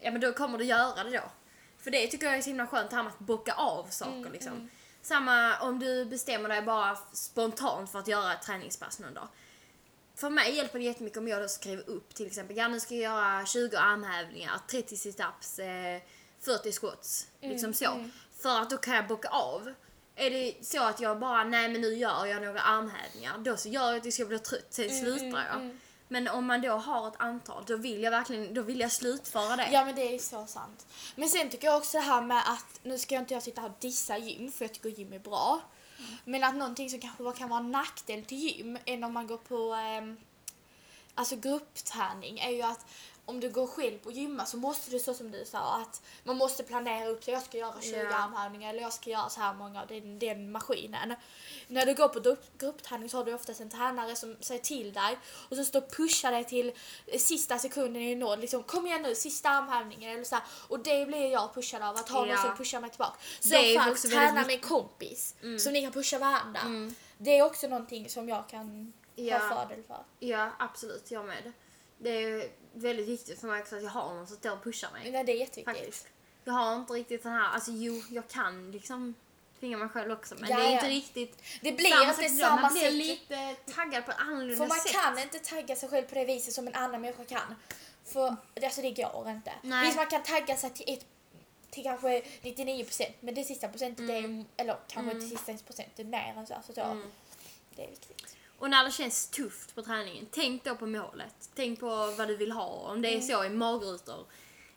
ja 0.00 0.10
men 0.10 0.20
då 0.20 0.32
kommer 0.32 0.58
du 0.58 0.64
göra 0.64 1.04
det 1.04 1.10
då. 1.10 1.24
För 1.78 1.90
det 1.90 2.06
tycker 2.06 2.26
jag 2.26 2.36
är 2.36 2.42
så 2.42 2.48
himla 2.50 2.66
skönt, 2.66 2.90
det 2.90 2.96
här 2.96 3.02
med 3.02 3.12
att 3.12 3.18
bocka 3.18 3.52
av 3.52 3.86
saker 3.90 4.12
Mm, 4.12 4.32
liksom. 4.32 4.70
Samma 5.06 5.58
om 5.58 5.78
du 5.78 6.04
bestämmer 6.04 6.48
dig 6.48 6.62
bara 6.62 6.98
spontant 7.12 7.90
för 7.90 7.98
att 7.98 8.08
göra 8.08 8.32
ett 8.34 8.42
träningspass 8.42 8.98
någon 8.98 9.14
dag. 9.14 9.28
För 10.14 10.30
mig 10.30 10.56
hjälper 10.56 10.78
det 10.78 10.84
jättemycket 10.84 11.18
om 11.18 11.28
jag 11.28 11.42
då 11.42 11.48
skriver 11.48 11.90
upp 11.90 12.14
till 12.14 12.26
exempel, 12.26 12.56
ja 12.56 12.68
nu 12.68 12.80
ska 12.80 12.94
jag 12.94 13.02
göra 13.02 13.46
20 13.46 13.76
armhävningar, 13.76 14.60
30 14.70 14.96
situps, 14.96 15.58
eh, 15.58 16.00
40 16.40 16.72
squats. 16.72 17.26
Mm, 17.40 17.52
liksom 17.52 17.74
så. 17.74 18.04
För 18.38 18.60
att 18.60 18.70
då 18.70 18.76
kan 18.76 18.94
jag 18.94 19.06
bocka 19.06 19.28
av. 19.28 19.74
Är 20.16 20.30
det 20.30 20.54
så 20.66 20.82
att 20.82 21.00
jag 21.00 21.18
bara, 21.18 21.44
nej 21.44 21.68
men 21.68 21.80
nu 21.80 21.94
gör 21.94 22.26
jag 22.26 22.42
några 22.42 22.60
armhävningar, 22.60 23.38
då 23.38 23.56
så 23.56 23.68
gör 23.68 23.92
jag 23.92 24.02
tills 24.02 24.18
jag 24.18 24.28
blir 24.28 24.38
trött, 24.38 24.66
sen 24.70 24.90
Mm, 24.90 25.04
slutar 25.04 25.46
jag. 25.52 25.76
Men 26.08 26.28
om 26.28 26.46
man 26.46 26.60
då 26.60 26.72
har 26.72 27.08
ett 27.08 27.14
antal, 27.18 27.64
då 27.66 27.76
vill 27.76 28.02
jag 28.02 28.10
verkligen, 28.10 28.54
då 28.54 28.62
vill 28.62 28.80
jag 28.80 28.92
slutföra 28.92 29.56
det. 29.56 29.68
Ja 29.72 29.84
men 29.84 29.94
det 29.94 30.14
är 30.14 30.18
så 30.18 30.46
sant. 30.46 30.86
Men 31.14 31.28
sen 31.28 31.50
tycker 31.50 31.66
jag 31.66 31.76
också 31.76 31.98
det 31.98 32.04
här 32.04 32.22
med 32.22 32.38
att, 32.38 32.80
nu 32.82 32.98
ska 32.98 33.14
jag 33.14 33.22
inte 33.22 33.34
jag 33.34 33.42
sitta 33.42 33.60
här 33.60 33.68
och 33.68 33.76
dissa 33.80 34.18
gym 34.18 34.52
för 34.52 34.64
jag 34.64 34.74
tycker 34.74 34.88
gym 34.88 35.12
är 35.12 35.18
bra. 35.18 35.60
Men 36.24 36.44
att 36.44 36.54
någonting 36.54 36.90
som 36.90 37.00
kanske 37.00 37.32
kan 37.32 37.48
vara 37.48 37.60
en 37.60 37.70
nackdel 37.70 38.24
till 38.24 38.38
gym 38.38 38.78
än 38.84 39.04
om 39.04 39.12
man 39.12 39.26
går 39.26 39.36
på 39.36 39.74
eh, 39.74 40.14
alltså 41.14 41.36
gruppträning 41.36 42.38
är 42.38 42.50
ju 42.50 42.62
att 42.62 42.86
om 43.28 43.40
du 43.40 43.50
går 43.50 43.66
själv 43.66 43.98
på 43.98 44.12
gymma 44.12 44.46
så 44.46 44.56
måste 44.56 44.90
du 44.90 44.98
så 44.98 45.14
som 45.14 45.30
du 45.30 45.44
sa 45.44 45.58
att 45.82 46.02
man 46.24 46.36
måste 46.36 46.62
planera 46.62 47.08
upp 47.08 47.24
sig. 47.24 47.34
Jag 47.34 47.42
ska 47.42 47.58
göra 47.58 47.80
20 47.80 47.96
Ja. 47.96 48.16
armhävningar 48.16 48.70
eller 48.70 48.82
jag 48.82 48.92
ska 48.92 49.10
göra 49.10 49.28
så 49.28 49.40
här 49.40 49.54
många 49.54 49.80
av 49.82 49.86
den, 49.86 50.18
den 50.18 50.52
maskinen. 50.52 51.14
När 51.68 51.86
du 51.86 51.94
går 51.94 52.08
på 52.08 52.20
grupp, 52.20 52.58
gruppträning 52.58 53.08
så 53.08 53.16
har 53.16 53.24
du 53.24 53.34
oftast 53.34 53.60
en 53.60 53.70
tränare 53.70 54.16
som 54.16 54.36
säger 54.40 54.60
till 54.60 54.92
dig 54.92 55.18
och 55.48 55.56
som 55.56 55.64
står 55.64 55.80
och 55.82 55.90
pushar 55.96 56.32
dig 56.32 56.44
till 56.44 56.72
sista 57.18 57.58
sekunden 57.58 58.02
i 58.02 58.14
nåd. 58.14 58.40
Liksom, 58.40 58.62
kom 58.62 58.86
igen 58.86 59.02
nu, 59.02 59.14
sista 59.14 59.48
armhävningen 59.50 60.14
eller 60.14 60.24
så 60.24 60.34
här. 60.34 60.44
Och 60.68 60.80
det 60.80 61.06
blir 61.06 61.32
jag 61.32 61.54
pushad 61.54 61.82
av, 61.82 61.96
att 61.96 62.08
ha 62.08 62.20
någon 62.20 62.28
Ja. 62.28 62.36
som 62.36 62.56
pushar 62.56 62.80
mig 62.80 62.90
tillbaka. 62.90 63.16
Så 63.40 63.48
Det 63.48 63.78
fall 63.78 63.96
träna 63.96 64.32
med 64.42 64.50
en 64.50 64.60
kompis 64.60 65.34
som 65.58 65.72
ni 65.72 65.82
kan 65.82 65.92
pusha 65.92 66.18
varandra. 66.18 66.60
Mm. 66.60 66.94
Det 67.18 67.38
är 67.38 67.42
också 67.42 67.68
någonting 67.68 68.08
som 68.10 68.28
jag 68.28 68.48
kan 68.48 68.92
Ja. 69.14 69.38
ha 69.38 69.48
fördel 69.56 69.82
för. 69.86 70.04
Ja, 70.18 70.50
absolut, 70.58 71.10
jag 71.10 71.24
med. 71.24 71.52
Det 71.98 72.10
är 72.10 72.50
väldigt 72.72 73.08
viktigt 73.08 73.40
för 73.40 73.46
mig 73.48 73.62
också 73.62 73.76
att 73.76 73.82
jag 73.82 73.90
har 73.90 74.14
någon 74.14 74.26
som 74.26 74.36
står 74.36 74.52
och 74.52 74.64
pushar 74.64 74.90
mig. 74.92 75.10
Nej, 75.10 75.24
det 75.24 75.32
är 75.32 75.36
jätteviktigt. 75.36 75.64
Faktiskt. 75.76 76.06
Jag 76.44 76.52
har 76.52 76.76
inte 76.76 76.92
riktigt 76.92 77.22
den 77.22 77.32
här, 77.32 77.48
alltså 77.54 77.70
jo, 77.72 78.02
jag 78.10 78.28
kan 78.28 78.70
liksom 78.72 79.14
tvinga 79.60 79.76
mig 79.76 79.88
själv 79.88 80.12
också 80.12 80.34
men 80.38 80.50
Ja, 80.50 80.56
det 80.56 80.62
är 80.62 80.72
inte 80.72 80.88
riktigt 80.88 81.42
Det 81.62 81.72
blir 81.72 81.90
samma 81.90 82.02
inte 82.10 82.22
sätt 82.22 82.38
samma 82.38 82.60
Man 82.60 82.72
blir 82.72 82.82
sätt. 82.82 82.92
lite 82.94 83.54
taggad 83.74 84.04
på 84.04 84.10
ett 84.10 84.18
annorlunda 84.20 84.56
För 84.56 84.66
man 84.66 84.78
sätt. 84.78 84.92
kan 84.92 85.18
inte 85.18 85.38
tagga 85.38 85.76
sig 85.76 85.88
själv 85.88 86.06
på 86.06 86.14
det 86.14 86.24
viset 86.24 86.54
som 86.54 86.66
en 86.66 86.74
annan 86.74 87.00
människa 87.00 87.24
kan. 87.24 87.54
För 88.04 88.36
alltså 88.64 88.82
det 88.82 88.90
går 88.90 89.28
inte. 89.30 89.52
Nej. 89.62 89.84
Visst 89.86 89.96
man 89.96 90.06
kan 90.06 90.22
tagga 90.22 90.56
sig 90.56 90.70
till 90.70 90.94
ett 90.94 91.06
till 91.70 91.82
kanske 91.84 92.22
99% 92.42 93.12
men 93.20 93.34
det 93.34 93.44
sista 93.44 93.68
procentet 93.68 94.10
är, 94.10 94.44
eller 94.56 94.76
kanske 94.88 95.10
Mm. 95.12 95.20
till 95.28 95.38
sista 95.38 95.54
procentet 95.66 96.06
mer 96.06 96.34
än 96.36 96.46
så. 96.46 96.54
så 96.66 96.72
då, 96.72 97.02
Det 97.76 97.84
är 97.84 97.90
viktigt. 97.90 98.35
Och 98.58 98.70
när 98.70 98.84
det 98.84 98.90
känns 98.90 99.26
tufft 99.28 99.74
på 99.74 99.82
träningen, 99.82 100.26
tänk 100.30 100.64
då 100.64 100.74
på 100.76 100.86
målet. 100.86 101.50
Tänk 101.54 101.80
på 101.80 101.86
vad 102.18 102.28
du 102.28 102.36
vill 102.36 102.52
ha. 102.52 102.66
Om 102.66 103.02
det 103.02 103.08
är 103.08 103.14
Mm. 103.14 103.26
så 103.26 103.44
i 103.44 103.50
magrutor. 103.50 104.26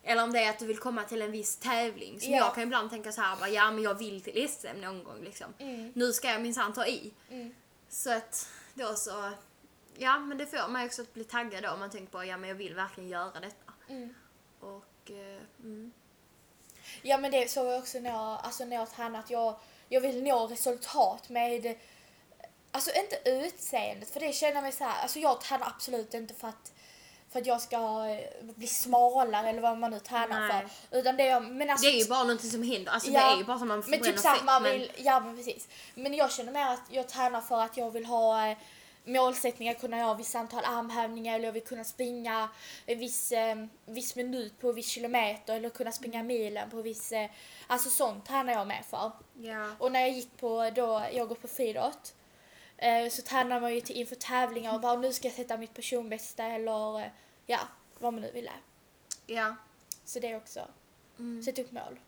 Eller 0.03 0.23
om 0.23 0.31
det 0.33 0.39
är 0.43 0.49
att 0.49 0.59
du 0.59 0.65
vill 0.65 0.77
komma 0.77 1.03
till 1.03 1.21
en 1.21 1.31
viss 1.31 1.55
tävling. 1.55 2.19
Som 2.21 2.31
Ja. 2.31 2.37
jag 2.37 2.53
kan 2.55 2.63
ibland 2.63 2.89
tänka 2.89 3.11
så 3.11 3.21
här, 3.21 3.35
bara, 3.35 3.49
ja 3.49 3.71
men 3.71 3.83
jag 3.83 3.93
vill 3.95 4.21
till 4.21 4.49
SM 4.49 4.81
någon 4.81 5.03
gång 5.03 5.23
liksom. 5.23 5.53
Mm. 5.59 5.91
Nu 5.95 6.13
ska 6.13 6.27
jag 6.27 6.41
minsann 6.41 6.73
ta 6.73 6.85
i. 6.87 7.11
Mm. 7.29 7.55
Så 7.89 8.11
att 8.13 8.49
då 8.73 8.95
så, 8.95 9.31
ja 9.97 10.19
men 10.19 10.37
det 10.37 10.45
får 10.45 10.67
mig 10.67 10.85
också 10.85 11.01
att 11.01 11.13
bli 11.13 11.23
taggad 11.23 11.63
då 11.63 11.69
om 11.71 11.79
man 11.79 11.89
tänker 11.89 12.11
på, 12.11 12.25
ja 12.25 12.37
men 12.37 12.49
jag 12.49 12.55
vill 12.55 12.75
verkligen 12.75 13.09
göra 13.09 13.39
detta. 13.39 13.73
Mm. 13.89 14.13
Och, 14.59 15.11
eh, 15.11 15.41
mm. 15.63 15.91
Ja 17.01 17.17
men 17.17 17.31
det 17.31 17.51
så 17.51 17.69
är 17.71 17.77
också 17.79 17.99
när 17.99 18.09
jag, 18.09 18.39
alltså 18.43 18.65
när 18.65 18.75
jag 18.75 18.91
tränat. 18.91 19.29
Jag, 19.29 19.55
jag 19.89 20.01
vill 20.01 20.23
nå 20.23 20.47
resultat 20.47 21.29
med, 21.29 21.75
alltså 22.71 22.91
inte 22.95 23.29
utseendet 23.29 24.09
för 24.09 24.19
det 24.19 24.33
känner 24.33 24.53
jag 24.53 24.63
mig 24.63 24.71
så 24.71 24.83
här, 24.83 25.01
alltså 25.01 25.19
jag 25.19 25.41
tränar 25.41 25.67
absolut 25.67 26.13
inte 26.13 26.33
för 26.33 26.47
att 26.47 26.71
för 27.31 27.39
att 27.39 27.45
jag 27.45 27.61
ska 27.61 27.75
eh, 28.09 28.45
bli 28.55 28.67
smalare 28.67 29.49
eller 29.49 29.61
vad 29.61 29.77
man 29.77 29.91
nu 29.91 29.99
tränar 29.99 30.47
Nej. 30.47 30.65
för. 30.89 30.97
Utan 30.99 31.17
det 31.17 31.27
är, 31.27 31.39
men 31.39 31.69
alltså, 31.69 31.85
Det 31.85 31.91
är 31.91 32.03
ju 32.03 32.09
bara 32.09 32.23
någonting 32.23 32.49
som 32.51 32.63
händer, 32.63 32.91
alltså 32.91 33.11
Ja, 33.11 33.27
det 33.27 33.33
är 33.33 33.37
ju 33.37 33.43
bara 33.43 33.59
som 33.59 33.67
man 33.67 33.83
Men 33.87 34.01
typ 34.01 34.19
såhär, 34.19 34.43
man 34.43 34.63
men- 34.63 34.71
vill, 34.71 34.91
ja 34.97 35.19
men 35.19 35.35
precis. 35.37 35.67
Men 35.95 36.13
jag 36.13 36.31
känner 36.31 36.51
mer 36.51 36.67
att 36.67 36.81
jag 36.89 37.07
tränar 37.09 37.41
för 37.41 37.61
att 37.61 37.77
jag 37.77 37.91
vill 37.91 38.05
ha 38.05 38.47
eh, 38.47 38.57
målsättningar, 39.05 39.73
kunna 39.73 39.97
göra 39.97 40.13
vissa 40.13 40.39
antal 40.39 40.65
armhävningar 40.65 41.35
eller 41.35 41.45
jag 41.45 41.53
vill 41.53 41.63
kunna 41.63 41.83
springa 41.83 42.49
en 42.85 42.99
viss, 42.99 43.31
eh, 43.31 43.55
viss 43.85 44.15
minut 44.15 44.59
på 44.61 44.69
en 44.69 44.75
viss 44.75 44.89
kilometer 44.89 45.55
eller 45.55 45.69
kunna 45.69 45.91
springa 45.91 46.23
milen 46.23 46.69
på 46.69 46.81
viss, 46.81 47.11
eh, 47.11 47.29
alltså 47.67 47.89
sånt 47.89 48.27
tränar 48.27 48.53
jag 48.53 48.67
med 48.67 48.83
för. 48.89 49.11
Ja. 49.37 49.71
Och 49.79 49.91
när 49.91 49.99
jag 49.99 50.09
gick 50.09 50.37
på, 50.37 50.69
då, 50.75 51.03
jag 51.13 51.27
går 51.27 51.35
på 51.35 51.47
friidrott, 51.47 52.13
så 53.11 53.21
tränar 53.21 53.59
man 53.61 53.75
ju 53.75 53.81
till 53.81 53.95
inför 53.95 54.15
tävlingar 54.15 54.73
och 54.73 54.81
bara 54.81 54.95
nu 54.99 55.13
ska 55.13 55.27
jag 55.27 55.35
sätta 55.35 55.57
mitt 55.57 55.73
personbästa 55.73 56.43
eller 56.43 56.99
eh, 56.99 57.07
ja, 57.45 57.59
vad 57.99 58.13
man 58.13 58.21
nu 58.21 58.31
vill. 58.31 58.49
ja. 59.25 59.55
Så 60.05 60.19
det 60.19 60.27
är 60.31 60.37
också, 60.37 60.67
Mm. 61.19 61.43
sätta 61.43 61.61
upp 61.61 61.71
mål. 61.71 61.99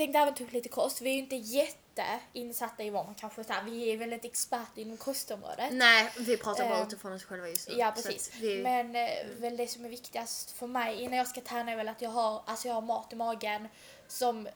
Tänkte 0.00 0.18
även 0.18 0.34
ta 0.34 0.44
upp 0.44 0.52
lite 0.52 0.68
kost. 0.68 1.00
Vi 1.00 1.10
är 1.10 1.14
ju 1.14 1.18
inte 1.18 1.36
jätteinsatta 1.36 2.82
i 2.82 2.90
vad 2.90 3.06
man 3.06 3.14
kanske 3.14 3.44
så 3.44 3.52
här, 3.52 3.64
vi 3.64 3.92
är 3.92 3.96
väl 3.96 4.12
inte 4.12 4.28
experter 4.28 4.82
inom 4.82 4.96
kostområdet. 4.96 5.72
Nej, 5.72 6.12
vi 6.18 6.36
pratar 6.36 6.68
bara 6.68 6.78
Ehm, 6.78 6.86
utifrån 6.86 7.12
oss 7.12 7.24
själva 7.24 7.48
just 7.48 7.68
nu. 7.68 7.74
Ja 7.78 7.92
precis. 7.96 8.32
vi, 8.40 8.62
Men 8.62 8.96
eh, 8.96 9.10
väl 9.38 9.56
det 9.56 9.66
som 9.66 9.84
är 9.84 9.88
viktigast 9.88 10.50
för 10.50 10.66
mig 10.66 11.02
innan 11.02 11.18
jag 11.18 11.28
ska 11.28 11.40
träna 11.40 11.72
är 11.72 11.76
väl 11.76 11.88
att 11.88 12.02
jag 12.02 12.10
har, 12.10 12.42
alltså 12.46 12.68
jag 12.68 12.74
har 12.74 12.82
mat 12.82 13.12
i 13.12 13.16
magen 13.16 13.68
som 14.08 14.48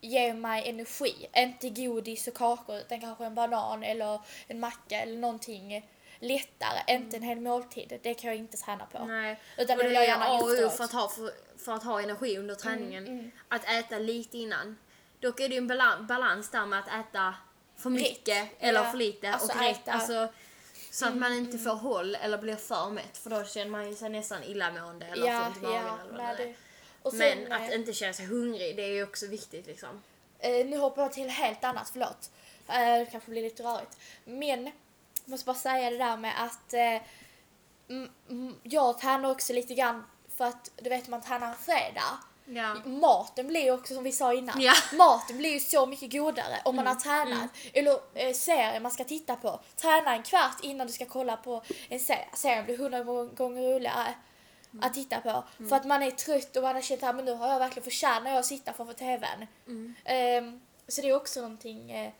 ger 0.00 0.34
mig 0.34 0.68
energi. 0.68 1.28
Inte 1.36 1.70
godis 1.70 2.28
och 2.28 2.34
kakor 2.34 2.76
utan 2.76 3.00
kanske 3.00 3.24
en 3.24 3.34
banan 3.34 3.82
eller 3.82 4.20
en 4.46 4.60
macka 4.60 5.00
eller 5.00 5.18
någonting 5.18 5.90
lättare. 6.20 6.94
Inte 6.94 7.16
en 7.16 7.22
hel 7.22 7.40
måltid. 7.40 7.98
Det 8.02 8.14
kan 8.14 8.28
jag 8.30 8.36
inte 8.38 8.56
träna 8.56 8.86
på. 8.86 9.04
nej. 9.04 9.40
Utan 9.58 9.76
och 9.76 9.82
det 9.82 9.88
vill 9.88 9.94
jag 9.94 10.04
är 10.04 10.08
gärna 10.08 10.24
A 10.26 10.40
och 10.66 10.72
för 10.72 10.84
att, 10.84 10.92
ha, 10.92 11.08
för, 11.08 11.30
för 11.58 11.72
att 11.72 11.82
ha 11.82 12.02
energi 12.02 12.38
under 12.38 12.54
träningen. 12.54 13.06
mm. 13.06 13.30
Att 13.48 13.64
äta 13.64 13.98
lite 13.98 14.38
innan. 14.38 14.78
Dock 15.20 15.40
är 15.40 15.48
det 15.48 15.54
ju 15.54 15.58
en 15.58 15.66
balan, 15.66 16.06
balans 16.06 16.50
där 16.50 16.66
med 16.66 16.78
att 16.78 16.88
äta 17.08 17.34
för 17.76 17.90
mycket 17.90 18.48
eller 18.58 18.84
Ja. 18.84 18.90
för 18.90 18.98
lite 18.98 19.30
Alltså 19.32 19.52
och 19.58 19.62
rätt. 19.64 19.88
Alltså, 19.88 20.28
så 20.90 21.06
att 21.06 21.16
man 21.16 21.32
inte 21.32 21.58
får 21.58 21.74
håll 21.74 22.14
eller 22.14 22.38
blir 22.38 22.56
för 22.56 22.90
mätt 22.90 23.16
för 23.18 23.30
då 23.30 23.44
känner 23.44 23.70
man 23.70 23.88
ju 23.88 23.94
sig 23.94 24.08
nästan 24.08 24.42
illamående 24.42 25.06
eller 25.06 25.22
får 25.22 25.30
Ja, 25.32 25.46
ont 25.46 25.56
i 25.56 25.60
magen 25.60 25.84
ja. 25.86 25.98
eller 26.02 26.12
vad 26.12 26.22
Nej, 26.22 26.36
det 26.36 26.42
är. 27.32 27.44
Men 27.44 27.52
eh, 27.52 27.66
att 27.66 27.72
inte 27.72 27.92
känna 27.92 28.12
sig 28.12 28.26
hungrig, 28.26 28.76
det 28.76 28.82
är 28.82 28.88
ju 28.92 29.02
också 29.02 29.26
viktigt 29.26 29.66
liksom. 29.66 30.02
Eh, 30.38 30.66
nu 30.66 30.76
hoppar 30.78 31.02
jag 31.02 31.12
till 31.12 31.28
helt 31.28 31.64
annat, 31.64 31.90
förlåt. 31.92 32.30
Eh, 32.68 32.74
det 32.98 33.06
kanske 33.10 33.30
blir 33.30 33.42
lite 33.42 33.62
rörigt. 33.62 33.98
Men, 34.24 34.70
jag 35.24 35.30
måste 35.30 35.46
bara 35.46 35.56
säga 35.56 35.90
det 35.90 35.98
där 35.98 36.16
med 36.16 36.44
att 36.44 36.74
eh, 36.74 37.02
mm, 37.88 38.10
mm, 38.30 38.54
jag 38.62 38.98
tränar 38.98 39.30
också 39.30 39.52
lite 39.52 39.74
grann 39.74 40.04
för 40.36 40.44
att 40.44 40.70
du 40.76 40.90
vet 40.90 41.08
man 41.08 41.20
tränar 41.20 41.48
en 41.48 41.56
fredag. 41.56 42.18
Ja. 42.44 42.76
Maten 42.84 43.46
blir 43.46 43.60
ju 43.60 43.72
också 43.72 43.94
som 43.94 44.04
vi 44.04 44.12
sa 44.12 44.34
innan. 44.34 44.60
Ja. 44.60 44.72
Maten 44.92 45.36
blir 45.36 45.50
ju 45.50 45.60
så 45.60 45.86
mycket 45.86 46.12
godare 46.12 46.60
om 46.64 46.76
man 46.76 46.86
har 46.86 46.94
tränat. 46.94 47.50
Eller 47.72 47.98
eh, 48.14 48.32
serier 48.32 48.80
man 48.80 48.90
ska 48.90 49.04
titta 49.04 49.36
på. 49.36 49.60
Träna 49.76 50.14
en 50.14 50.22
kvart 50.22 50.56
innan 50.62 50.86
du 50.86 50.92
ska 50.92 51.04
kolla 51.06 51.36
på 51.36 51.62
en 51.88 52.00
serie. 52.00 52.28
Serien 52.34 52.64
blir 52.64 52.78
hundra 52.78 53.04
gånger 53.26 53.74
roligare 53.74 54.14
att 54.82 54.94
titta 54.94 55.20
på. 55.20 55.44
För 55.68 55.76
att 55.76 55.84
man 55.84 56.02
är 56.02 56.10
trött 56.10 56.56
och 56.56 56.62
man 56.62 56.74
har 56.74 56.82
känt 56.82 57.02
att 57.02 57.24
nu 57.24 57.34
har 57.34 57.48
jag 57.48 57.58
verkligen 57.58 57.84
förtjänat 57.84 58.28
jag 58.28 58.38
att 58.38 58.46
sitta 58.46 58.72
framför 58.72 58.94
TVn. 58.94 59.46
Ehm, 60.04 60.60
så 60.88 61.02
det 61.02 61.08
är 61.08 61.16
också 61.16 61.40
någonting... 61.40 61.90
Eh, 61.90 62.12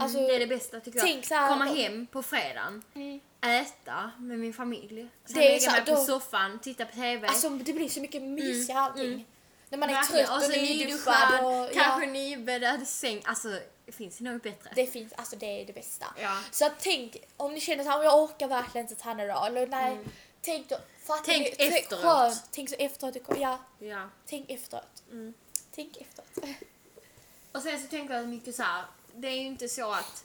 alltså, 0.00 0.18
Mm, 0.18 0.28
det 0.30 0.34
är 0.36 0.38
det 0.40 0.46
bästa 0.46 0.80
tycker 0.80 0.98
jag. 0.98 1.06
tänk 1.08 1.26
så 1.26 1.34
här- 1.34 1.48
Komma 1.48 1.64
hem 1.64 2.06
på 2.06 2.22
fredagen, 2.22 2.82
Mm. 2.94 3.20
äta 3.46 4.10
med 4.18 4.38
min 4.38 4.54
familj. 4.54 5.08
Sen 5.24 5.34
Det 5.34 5.40
lägga 5.48 5.70
mig 5.72 5.84
på 5.84 5.90
då- 5.90 6.04
soffan, 6.04 6.58
titta 6.58 6.84
på 6.84 6.92
TV. 6.94 7.26
Alltså 7.28 7.48
det 7.48 7.72
blir 7.72 7.88
så 7.88 8.00
mycket 8.00 8.22
mysigare 8.22 8.80
allting. 8.80 9.26
När 9.68 9.78
man 9.78 9.88
är 9.88 9.92
Mm, 9.92 10.02
Verkligen. 10.02 10.26
trött 10.26 10.38
och, 10.38 10.44
och 10.44 10.62
nyduschad. 10.62 11.44
Och, 11.44 11.72
kanske 11.72 12.06
ja, 12.06 12.12
nybäddad 12.12 12.88
säng. 12.88 13.22
Alltså, 13.24 13.48
det 13.86 13.92
finns 13.92 14.20
något 14.20 14.42
bättre. 14.42 14.70
det 14.74 14.86
finns, 14.86 15.12
alltså 15.12 15.36
det 15.36 15.46
är 15.62 15.66
det 15.66 15.72
bästa. 15.72 16.06
Ja. 16.20 16.42
Så 16.50 16.70
tänk, 16.80 17.16
om 17.36 17.54
ni 17.54 17.60
känner 17.60 17.80
att 17.98 18.04
jag 18.04 18.22
orkar 18.22 18.48
verkligen 18.48 18.86
inte 18.88 19.02
träna 19.02 19.24
idag. 19.24 19.46
Eller 19.46 19.66
nej, 19.66 19.98
tänk 20.42 20.68
då. 20.68 20.76
Tänk 21.24 21.58
ni? 21.58 21.64
Efteråt. 21.66 22.02
skönt. 22.02 22.42
Tänk 22.50 22.68
så 22.70 22.74
efteråt. 22.78 23.16
Ja, 23.38 23.58
Ja. 23.78 24.08
tänk 24.26 24.50
efteråt. 24.50 25.02
Mm. 25.10 25.34
Tänk 25.74 25.96
efteråt. 25.96 26.46
Och 27.52 27.62
sen 27.62 27.82
så 27.82 27.88
tänker 27.88 28.14
jag 28.14 28.28
mycket 28.28 28.54
så 28.54 28.62
här. 28.62 28.84
Det 29.14 29.28
är 29.28 29.36
ju 29.36 29.46
inte 29.46 29.68
så 29.68 29.92
att 29.92 30.24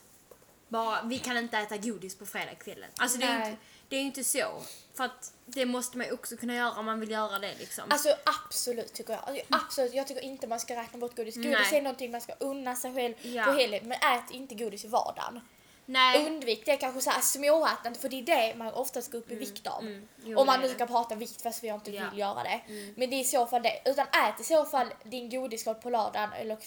bara, 0.67 1.01
vi 1.03 1.20
kan 1.20 1.38
inte 1.38 1.58
äta 1.58 1.77
godis 1.77 2.15
på 2.15 2.25
fredagskvällen. 2.25 2.89
Alltså 2.98 3.17
det 3.17 3.25
är, 3.25 3.39
ju 3.39 3.50
inte, 3.50 3.62
det 3.89 3.96
är 3.96 4.00
ju 4.00 4.06
inte 4.06 4.24
så. 4.24 4.62
För 4.94 5.03
att 5.03 5.34
det 5.46 5.65
måste 5.65 5.98
man 5.98 6.08
ju 6.08 6.13
också 6.13 6.38
kunna 6.38 6.56
göra 6.56 6.72
om 6.72 6.86
man 6.86 7.00
vill 7.00 7.12
göra 7.12 7.39
det 7.39 7.56
liksom. 7.60 7.84
Alltså 7.89 8.15
absolut 8.46 8.94
tycker 8.94 9.13
jag. 9.13 9.22
Alltså, 9.29 9.44
absolut, 9.50 9.94
jag 9.94 10.08
tycker 10.08 10.22
inte 10.22 10.48
man 10.48 10.60
ska 10.60 10.75
räkna 10.75 11.00
bort 11.00 11.15
godis. 11.15 11.36
Godis 11.36 11.51
Nej. 11.72 11.79
är 11.79 11.82
någonting 11.82 12.12
man 12.12 12.22
ska 12.22 12.34
unna 12.34 12.75
sig 12.75 12.94
själv 12.94 13.13
Ja. 13.22 13.44
på 13.44 13.51
helgen. 13.51 13.88
Men 13.88 13.98
ät 14.17 14.32
inte 14.32 14.56
godis 14.56 14.86
i 14.86 14.88
vardagen. 14.88 15.41
Nej. 15.89 16.25
Undvik 16.27 16.65
det 16.65 16.75
kanske 16.77 17.01
så 17.01 17.10
här 17.10 17.22
småätande 17.22 18.00
för 18.00 18.10
det 18.10 18.20
är 18.20 18.24
det 18.24 18.56
man 18.58 18.74
oftast 18.74 19.12
går 19.12 19.20
upp 19.20 19.32
i 19.32 19.36
vikt 19.36 19.67
av. 19.67 19.82
mm. 19.82 20.08
Jo, 20.24 20.39
Om 20.39 20.46
man 20.48 20.62
nu 20.62 20.70
ska 20.70 20.86
prata 20.86 21.15
vikt 21.15 21.41
fast 21.41 21.63
jag 21.63 21.75
inte 21.75 21.91
Ja. 21.91 21.98
Mm. 22.01 22.10
vill 22.12 22.20
göra 22.20 22.44
det. 22.44 22.62
Men 22.96 23.10
det 23.10 23.15
är 23.15 23.20
i 23.22 23.24
så 23.24 23.46
fall 23.46 23.63
det. 23.63 23.82
Utan 23.86 24.08
ät 24.08 24.39
i 24.41 24.44
så 24.44 24.65
fall 24.65 24.88
din 25.03 25.29
godisskål 25.29 25.75
på 25.75 25.89
lördagen 25.89 26.29
eller 26.34 26.58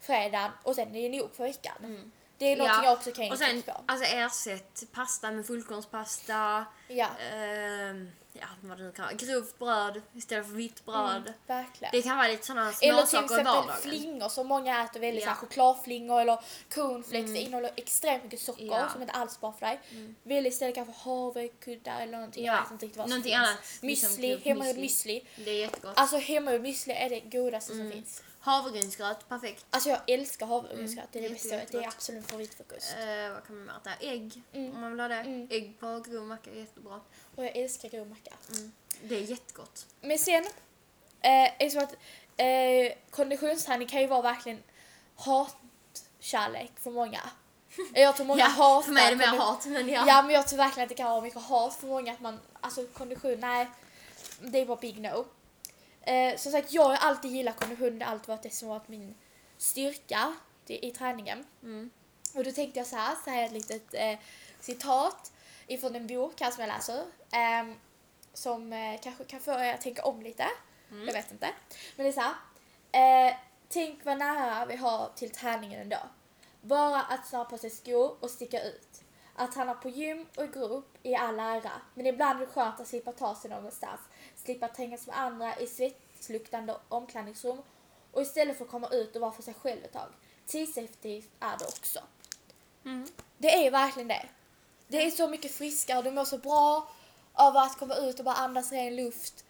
fredagen 0.00 0.50
och 0.62 0.74
sen 0.74 0.96
är 0.96 1.10
det 1.10 1.18
nog 1.18 1.34
för 1.36 1.44
veckan. 1.44 2.10
Det 2.38 2.52
är 2.52 2.56
någonting 2.56 2.84
jag 2.84 2.92
också 2.92 3.12
kan 3.12 3.24
ge 3.24 3.30
Mm. 3.30 3.32
Och 3.32 3.38
sen, 3.38 3.62
på. 3.62 3.80
alltså 3.86 4.06
ersätt 4.06 4.82
pasta 4.92 5.30
med 5.30 5.46
fullkornspasta. 5.46 6.64
Ja, 6.88 7.08
ehm, 7.32 8.10
ja, 8.32 8.46
vad 8.62 8.78
det 8.78 8.84
nu 8.84 8.92
kan 8.92 9.04
vara. 9.04 9.14
Grovt 9.14 9.58
bröd 9.58 10.02
istället 10.14 10.46
för 10.46 10.52
vitt 10.54 10.84
bröd. 10.84 11.32
verkligen. 11.46 11.92
Det 11.92 12.02
kan 12.02 12.16
vara 12.16 12.28
lite 12.28 12.46
sådana 12.46 12.62
Eller 12.62 12.72
till 12.72 12.90
småsaker 13.08 13.18
i 13.20 13.24
exempel 13.24 13.44
vardagen. 13.54 13.76
flingor 13.82 14.28
som 14.28 14.46
många 14.46 14.84
äter 14.84 15.00
väldigt 15.00 15.24
Ja. 15.24 15.30
ja. 15.30 15.34
chokladflingor 15.34 16.20
eller 16.20 16.38
cornflakes. 16.74 17.30
Det 17.32 17.38
innehåller 17.40 17.70
extremt 17.76 18.24
mycket 18.24 18.40
socker 18.40 18.64
Ja. 18.66 18.76
Mm. 18.78 18.90
som 18.92 19.02
inte 19.02 19.14
alls 19.14 19.36
är 19.36 19.40
bra 19.40 19.52
för 19.52 19.66
dig. 19.66 19.80
Välj 20.22 20.48
istället 20.48 20.74
kanske 20.74 20.94
havrekudda 21.10 22.00
eller 22.00 22.12
någonting. 22.12 22.44
Ja. 22.44 22.54
Jag 22.54 22.62
vet 22.62 22.70
inte 22.72 22.86
riktigt 22.86 22.98
vad 22.98 23.04
som 23.04 23.10
Någonting 23.10 23.32
finns. 23.32 23.48
annat, 23.48 23.58
liksom 23.82 24.08
Müsli, 24.10 24.28
grovt 24.30 24.44
hemmagjord 24.44 24.76
müsli. 24.76 25.26
Det 25.36 25.50
är 25.50 25.54
jättegott. 25.60 25.92
Alltså 25.98 26.16
hemmagjord 26.16 26.62
müsli 26.66 26.92
är 26.94 27.10
det 27.10 27.20
godaste 27.20 27.72
Mm. 27.72 27.84
som 27.86 27.92
finns. 27.92 28.22
Havregrynsgröt, 28.48 29.28
perfekt. 29.28 29.66
Alltså 29.70 29.88
jag 29.90 30.00
älskar 30.06 30.46
havregrynsgröt. 30.46 31.08
Det 31.12 31.18
är 31.18 31.22
det 31.22 31.26
Mm, 31.28 31.38
bästa. 31.60 31.78
Det 31.78 31.84
är 31.84 31.88
absolut 31.88 32.26
favoritfrukost. 32.30 32.94
Eh, 32.98 33.32
vad 33.32 33.46
kan 33.46 33.56
man 33.56 33.66
mer 33.66 33.74
äta? 33.76 33.90
Ägg, 34.06 34.42
Mm. 34.52 34.74
om 34.74 34.80
man 34.80 34.90
vill 34.90 35.00
ha 35.00 35.08
det. 35.08 35.14
Mm. 35.14 35.48
Ägg 35.50 35.80
på 35.80 36.00
grov 36.06 36.26
macka 36.26 36.50
är 36.50 36.54
jättebra. 36.54 37.00
Och 37.36 37.44
jag 37.44 37.56
älskar 37.56 37.88
grov 37.88 38.06
macka. 38.08 38.32
Det 39.02 39.16
är 39.16 39.20
jättegott. 39.20 39.86
Men 40.00 40.18
sen, 40.18 40.44
eh, 41.20 41.62
är 41.62 41.70
så 41.70 41.78
att 41.80 41.92
eh, 42.36 42.92
konditionsträning 43.10 43.88
kan 43.88 44.00
ju 44.00 44.06
vara 44.06 44.22
verkligen 44.22 44.62
hatkärlek 45.16 46.72
för 46.80 46.90
många. 46.90 47.20
Jag 47.94 48.16
tror 48.16 48.26
många 48.26 48.44
hatar 48.44 48.82
för 48.82 48.92
mig 48.92 49.06
är 49.06 49.10
det 49.10 49.16
mer 49.16 49.26
hat, 49.26 49.66
men 49.66 49.88
ja. 49.88 50.04
Ja 50.06 50.22
men 50.22 50.34
jag 50.34 50.48
tror 50.48 50.56
verkligen 50.56 50.84
att 50.84 50.88
det 50.88 50.94
kan 50.94 51.10
vara 51.10 51.20
mycket 51.20 51.42
hat 51.42 51.74
för 51.74 51.86
många 51.86 52.12
att 52.12 52.20
man, 52.20 52.40
alltså 52.60 52.86
kondition, 52.86 53.40
nej. 53.40 53.66
Det 54.40 54.58
är 54.60 54.66
bara 54.66 54.76
big 54.76 55.00
no. 55.00 55.26
Eh, 56.02 56.36
som 56.36 56.52
sagt, 56.52 56.72
jag 56.72 56.84
har 56.84 56.96
alltid 56.96 57.30
gillat 57.30 57.56
kondition, 57.60 57.98
det 57.98 58.04
har 58.04 58.12
alltid 58.12 58.28
varit 58.28 58.42
det 58.42 58.50
som 58.50 58.68
varit 58.68 58.88
min 58.88 59.14
styrka 59.58 60.34
i, 60.66 60.88
i 60.88 60.90
träningen. 60.90 61.44
Mm. 61.62 61.90
Och 62.34 62.44
då 62.44 62.52
tänkte 62.52 62.80
jag 62.80 62.86
så 62.86 62.96
här, 62.96 63.16
så 63.24 63.30
här 63.30 63.44
ett 63.44 63.52
litet 63.52 63.94
eh, 63.94 64.18
citat 64.60 65.32
ifrån 65.66 65.96
en 65.96 66.06
bok 66.06 66.40
här 66.40 66.50
som 66.50 66.60
jag 66.60 66.68
läser. 66.68 67.04
ehm, 67.30 67.74
som 68.34 68.72
eh, 68.72 69.00
kanske 69.00 69.24
kan 69.24 69.40
få 69.40 69.50
er 69.50 69.74
att 69.74 69.80
tänka 69.80 70.04
om 70.04 70.22
lite. 70.22 70.46
Jag 71.06 71.12
vet 71.12 71.32
inte. 71.32 71.50
Men 71.96 72.06
det 72.06 72.10
är 72.10 72.12
så 72.12 72.20
här. 72.20 73.28
Eh, 73.28 73.34
tänk 73.68 74.04
vad 74.04 74.18
nära 74.18 74.66
vi 74.66 74.76
har 74.76 75.10
till 75.16 75.30
träningen 75.30 75.80
ändå. 75.80 75.98
Bara 76.60 77.02
att 77.02 77.26
snöra 77.26 77.44
på 77.44 77.58
sig 77.58 77.70
skor 77.70 78.16
och 78.20 78.30
sticka 78.30 78.62
ut. 78.62 79.02
Att 79.34 79.52
träna 79.52 79.74
på 79.74 79.88
gym 79.88 80.26
och 80.36 80.44
i 80.44 80.46
grupp 80.46 80.98
är 81.02 81.18
all 81.18 81.38
ära, 81.38 81.72
men 81.94 82.06
ibland 82.06 82.42
är 82.42 82.46
det 82.46 82.52
skönt 82.52 82.80
att 82.80 82.88
slippa 82.88 83.12
ta 83.12 83.34
sig 83.34 83.50
någonstans. 83.50 84.00
Slippa 84.48 84.68
trängas 84.68 85.06
med 85.06 85.18
andra 85.18 85.56
i 85.56 85.66
svetsluktande 85.66 86.76
omklädningsrum 86.88 87.58
och 88.12 88.22
istället 88.22 88.58
få 88.58 88.64
komma 88.64 88.88
ut 88.88 89.16
och 89.16 89.20
vara 89.20 89.32
för 89.32 89.42
sig 89.42 89.54
själv 89.54 89.84
ett 89.84 89.92
tag. 89.92 90.08
Tidseffektivt 90.46 91.30
är 91.40 91.58
det 91.58 91.64
också. 91.64 92.00
Mm. 92.84 93.08
Det 93.38 93.66
är 93.66 93.70
verkligen 93.70 94.08
det. 94.08 94.26
Det 94.88 95.06
är 95.06 95.10
så 95.10 95.28
mycket 95.28 95.52
friskare, 95.52 96.02
du 96.02 96.10
mår 96.10 96.24
så 96.24 96.38
bra 96.38 96.88
av 97.32 97.56
att 97.56 97.78
komma 97.78 97.94
ut 97.94 98.18
och 98.18 98.24
bara 98.24 98.34
andas 98.34 98.72
ren 98.72 98.96
luft. 98.96 99.44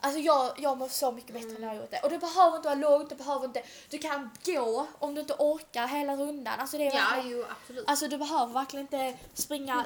Alltså 0.00 0.20
jag, 0.20 0.52
jag 0.58 0.78
mår 0.78 0.88
så 0.88 1.12
mycket 1.12 1.34
bättre 1.34 1.52
när 1.52 1.60
jag 1.60 1.68
har 1.68 1.76
gjort 1.76 1.90
det. 1.90 2.00
Och 2.00 2.10
det 2.10 2.18
behöver 2.18 2.56
inte 2.56 2.68
vara 2.68 2.78
lågt, 2.78 3.08
det 3.08 3.16
behöver 3.16 3.44
inte... 3.44 3.62
Du 3.90 3.98
kan 3.98 4.30
gå 4.44 4.86
om 4.98 5.14
du 5.14 5.20
inte 5.20 5.34
orkar 5.38 5.86
hela 5.86 6.16
rundan. 6.16 6.60
Alltså 6.60 6.78
det 6.78 6.86
är 6.86 6.94
Ja, 6.94 7.22
jo 7.24 7.44
absolut. 7.60 7.88
Alltså 7.88 8.08
du 8.08 8.18
behöver 8.18 8.52
verkligen 8.52 8.86
inte 8.86 9.18
springa 9.34 9.84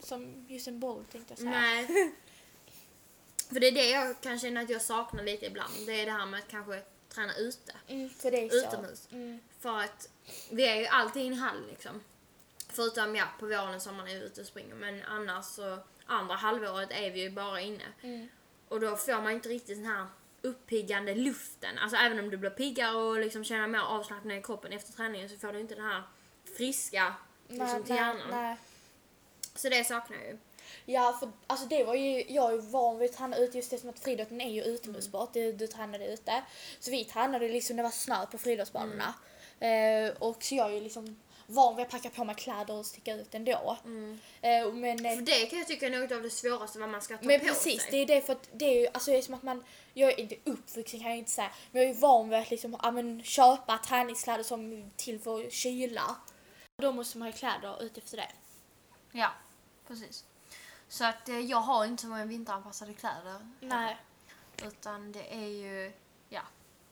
som 0.00 0.46
Usain 0.48 0.80
Bolt 0.80 1.12
tänkte 1.12 1.32
jag 1.32 1.38
säga. 1.38 1.50
Nej. 1.50 2.14
För 3.54 3.60
det 3.60 3.68
är 3.68 3.72
det 3.72 3.90
jag 3.90 4.20
kan 4.20 4.38
känna 4.38 4.60
att 4.60 4.70
jag 4.70 4.82
saknar 4.82 5.22
lite 5.22 5.46
ibland. 5.46 5.72
Det 5.86 6.00
är 6.00 6.06
det 6.06 6.12
här 6.12 6.26
med 6.26 6.40
att 6.40 6.48
kanske 6.48 6.82
träna 7.08 7.36
ute. 7.36 7.72
Mm, 7.86 8.10
för 8.10 8.30
det 8.30 8.44
är 8.44 8.48
så. 8.48 8.68
Utomhus. 8.68 9.08
Mm. 9.12 9.40
För 9.60 9.78
att 9.78 10.08
vi 10.50 10.66
är 10.66 10.76
ju 10.76 10.86
alltid 10.86 11.22
i 11.22 11.26
en 11.26 11.34
hall 11.34 11.66
liksom. 11.70 12.00
Förutom 12.68 13.16
ja, 13.16 13.24
på 13.38 13.46
våren 13.46 13.74
och 13.74 13.82
sommaren 13.82 14.08
är 14.08 14.14
vi 14.14 14.26
ute 14.26 14.40
och 14.40 14.46
springer. 14.46 14.74
Men 14.74 15.02
annars 15.02 15.44
så, 15.44 15.78
andra 16.06 16.34
halvåret 16.34 16.90
är 16.90 17.10
vi 17.10 17.20
ju 17.20 17.30
bara 17.30 17.60
inne. 17.60 17.84
Mm. 18.02 18.28
Och 18.68 18.80
då 18.80 18.96
får 18.96 19.22
man 19.22 19.32
inte 19.32 19.48
riktigt 19.48 19.76
den 19.76 19.86
här 19.86 20.06
uppiggande 20.42 21.14
luften. 21.14 21.78
Alltså 21.78 21.96
även 21.96 22.18
om 22.18 22.30
du 22.30 22.36
blir 22.36 22.50
piggare 22.50 22.96
och 22.96 23.18
liksom 23.18 23.44
känner 23.44 23.66
mer 23.66 23.80
avslappnad 23.80 24.38
i 24.38 24.42
kroppen 24.42 24.72
efter 24.72 24.92
träningen 24.92 25.28
så 25.28 25.36
får 25.36 25.52
du 25.52 25.60
inte 25.60 25.74
den 25.74 25.84
här 25.84 26.02
friska 26.56 27.14
liksom, 27.48 27.66
Nej, 27.66 27.82
till 27.82 27.94
nej, 27.94 28.04
hjärnan. 28.04 28.30
nej. 28.30 28.56
Så 29.54 29.68
det 29.68 29.84
saknar 29.84 30.16
jag 30.16 30.26
ju. 30.26 30.38
Ja, 30.86 31.16
för 31.20 31.28
alltså 31.46 31.66
det 31.66 31.84
var 31.84 31.94
ju, 31.94 32.24
jag 32.28 32.50
är 32.50 32.54
ju 32.54 32.60
van 32.60 32.98
vid 32.98 33.10
att 33.10 33.16
träna 33.16 33.36
ute 33.36 33.56
just 33.56 33.70
det 33.70 33.78
som 33.78 33.90
att 33.90 33.98
friidrotten 33.98 34.40
är 34.40 34.50
ju 34.50 34.62
utomhussport, 34.62 35.32
du, 35.32 35.52
du 35.52 35.66
tränade 35.66 36.06
ute. 36.06 36.42
Så 36.80 36.90
vi 36.90 37.04
tränade 37.04 37.48
liksom 37.48 37.76
när 37.76 37.82
det 37.82 37.86
var 37.86 37.90
snö 37.90 38.26
på 38.26 38.38
friidrottsbanorna. 38.38 39.14
Eh, 39.60 40.12
och 40.18 40.42
så 40.42 40.54
jag 40.54 40.70
är 40.70 40.74
ju 40.74 40.80
liksom 40.80 41.20
van 41.46 41.76
vid 41.76 41.84
att 41.84 41.90
packa 41.90 42.10
på 42.10 42.24
mig 42.24 42.34
kläder 42.34 42.74
och 42.74 42.86
sticka 42.86 43.14
ut 43.14 43.34
ändå. 43.34 43.76
Eh, 44.40 44.72
men, 44.72 44.98
För 44.98 45.22
det 45.22 45.46
kan 45.46 45.58
jag 45.58 45.68
tycka 45.68 45.86
är 45.86 46.00
något 46.00 46.12
av 46.12 46.22
det 46.22 46.30
svåraste 46.30 46.78
vad 46.78 46.88
man 46.88 47.02
ska 47.02 47.16
ta 47.16 47.26
men 47.26 47.40
på 47.40 47.46
precis, 47.46 47.82
sig. 47.82 47.90
det 47.90 47.96
är 47.96 48.06
det 48.06 48.26
för 48.26 48.32
att 48.32 48.48
det 48.52 48.64
är 48.64 48.80
ju, 48.80 48.86
alltså 48.86 49.10
det 49.10 49.16
är 49.16 49.22
som 49.22 49.34
att 49.34 49.42
man, 49.42 49.64
jag 49.94 50.10
är 50.12 50.20
inte 50.20 50.36
uppvuxen 50.44 51.00
kan 51.00 51.08
jag 51.08 51.18
inte 51.18 51.30
säga, 51.30 51.50
men 51.70 51.82
jag 51.82 51.90
är 51.90 51.94
ju 51.94 52.00
van 52.00 52.28
vid 52.28 52.38
att 52.38 52.50
liksom, 52.50 52.76
ja, 52.82 52.90
men, 52.90 53.22
köpa 53.22 53.78
träningskläder 53.78 54.44
som 54.44 54.90
till 54.96 55.20
för 55.20 55.50
kyla. 55.50 56.16
Då 56.82 56.92
måste 56.92 57.18
man 57.18 57.28
ha 57.28 57.32
kläder 57.32 57.82
utefter 57.82 58.16
det. 58.16 58.28
Ja, 59.12 59.32
precis. 59.88 60.24
Så 60.94 61.04
att 61.04 61.28
eh, 61.28 61.40
jag 61.40 61.60
har 61.60 61.84
inte 61.84 62.02
så 62.02 62.08
många 62.08 62.24
vinteranpassade 62.24 62.94
kläder. 62.94 63.48
Nej. 63.60 63.96
Utan 64.62 65.12
det 65.12 65.34
är 65.34 65.46
ju, 65.46 65.92
ja, 66.28 66.40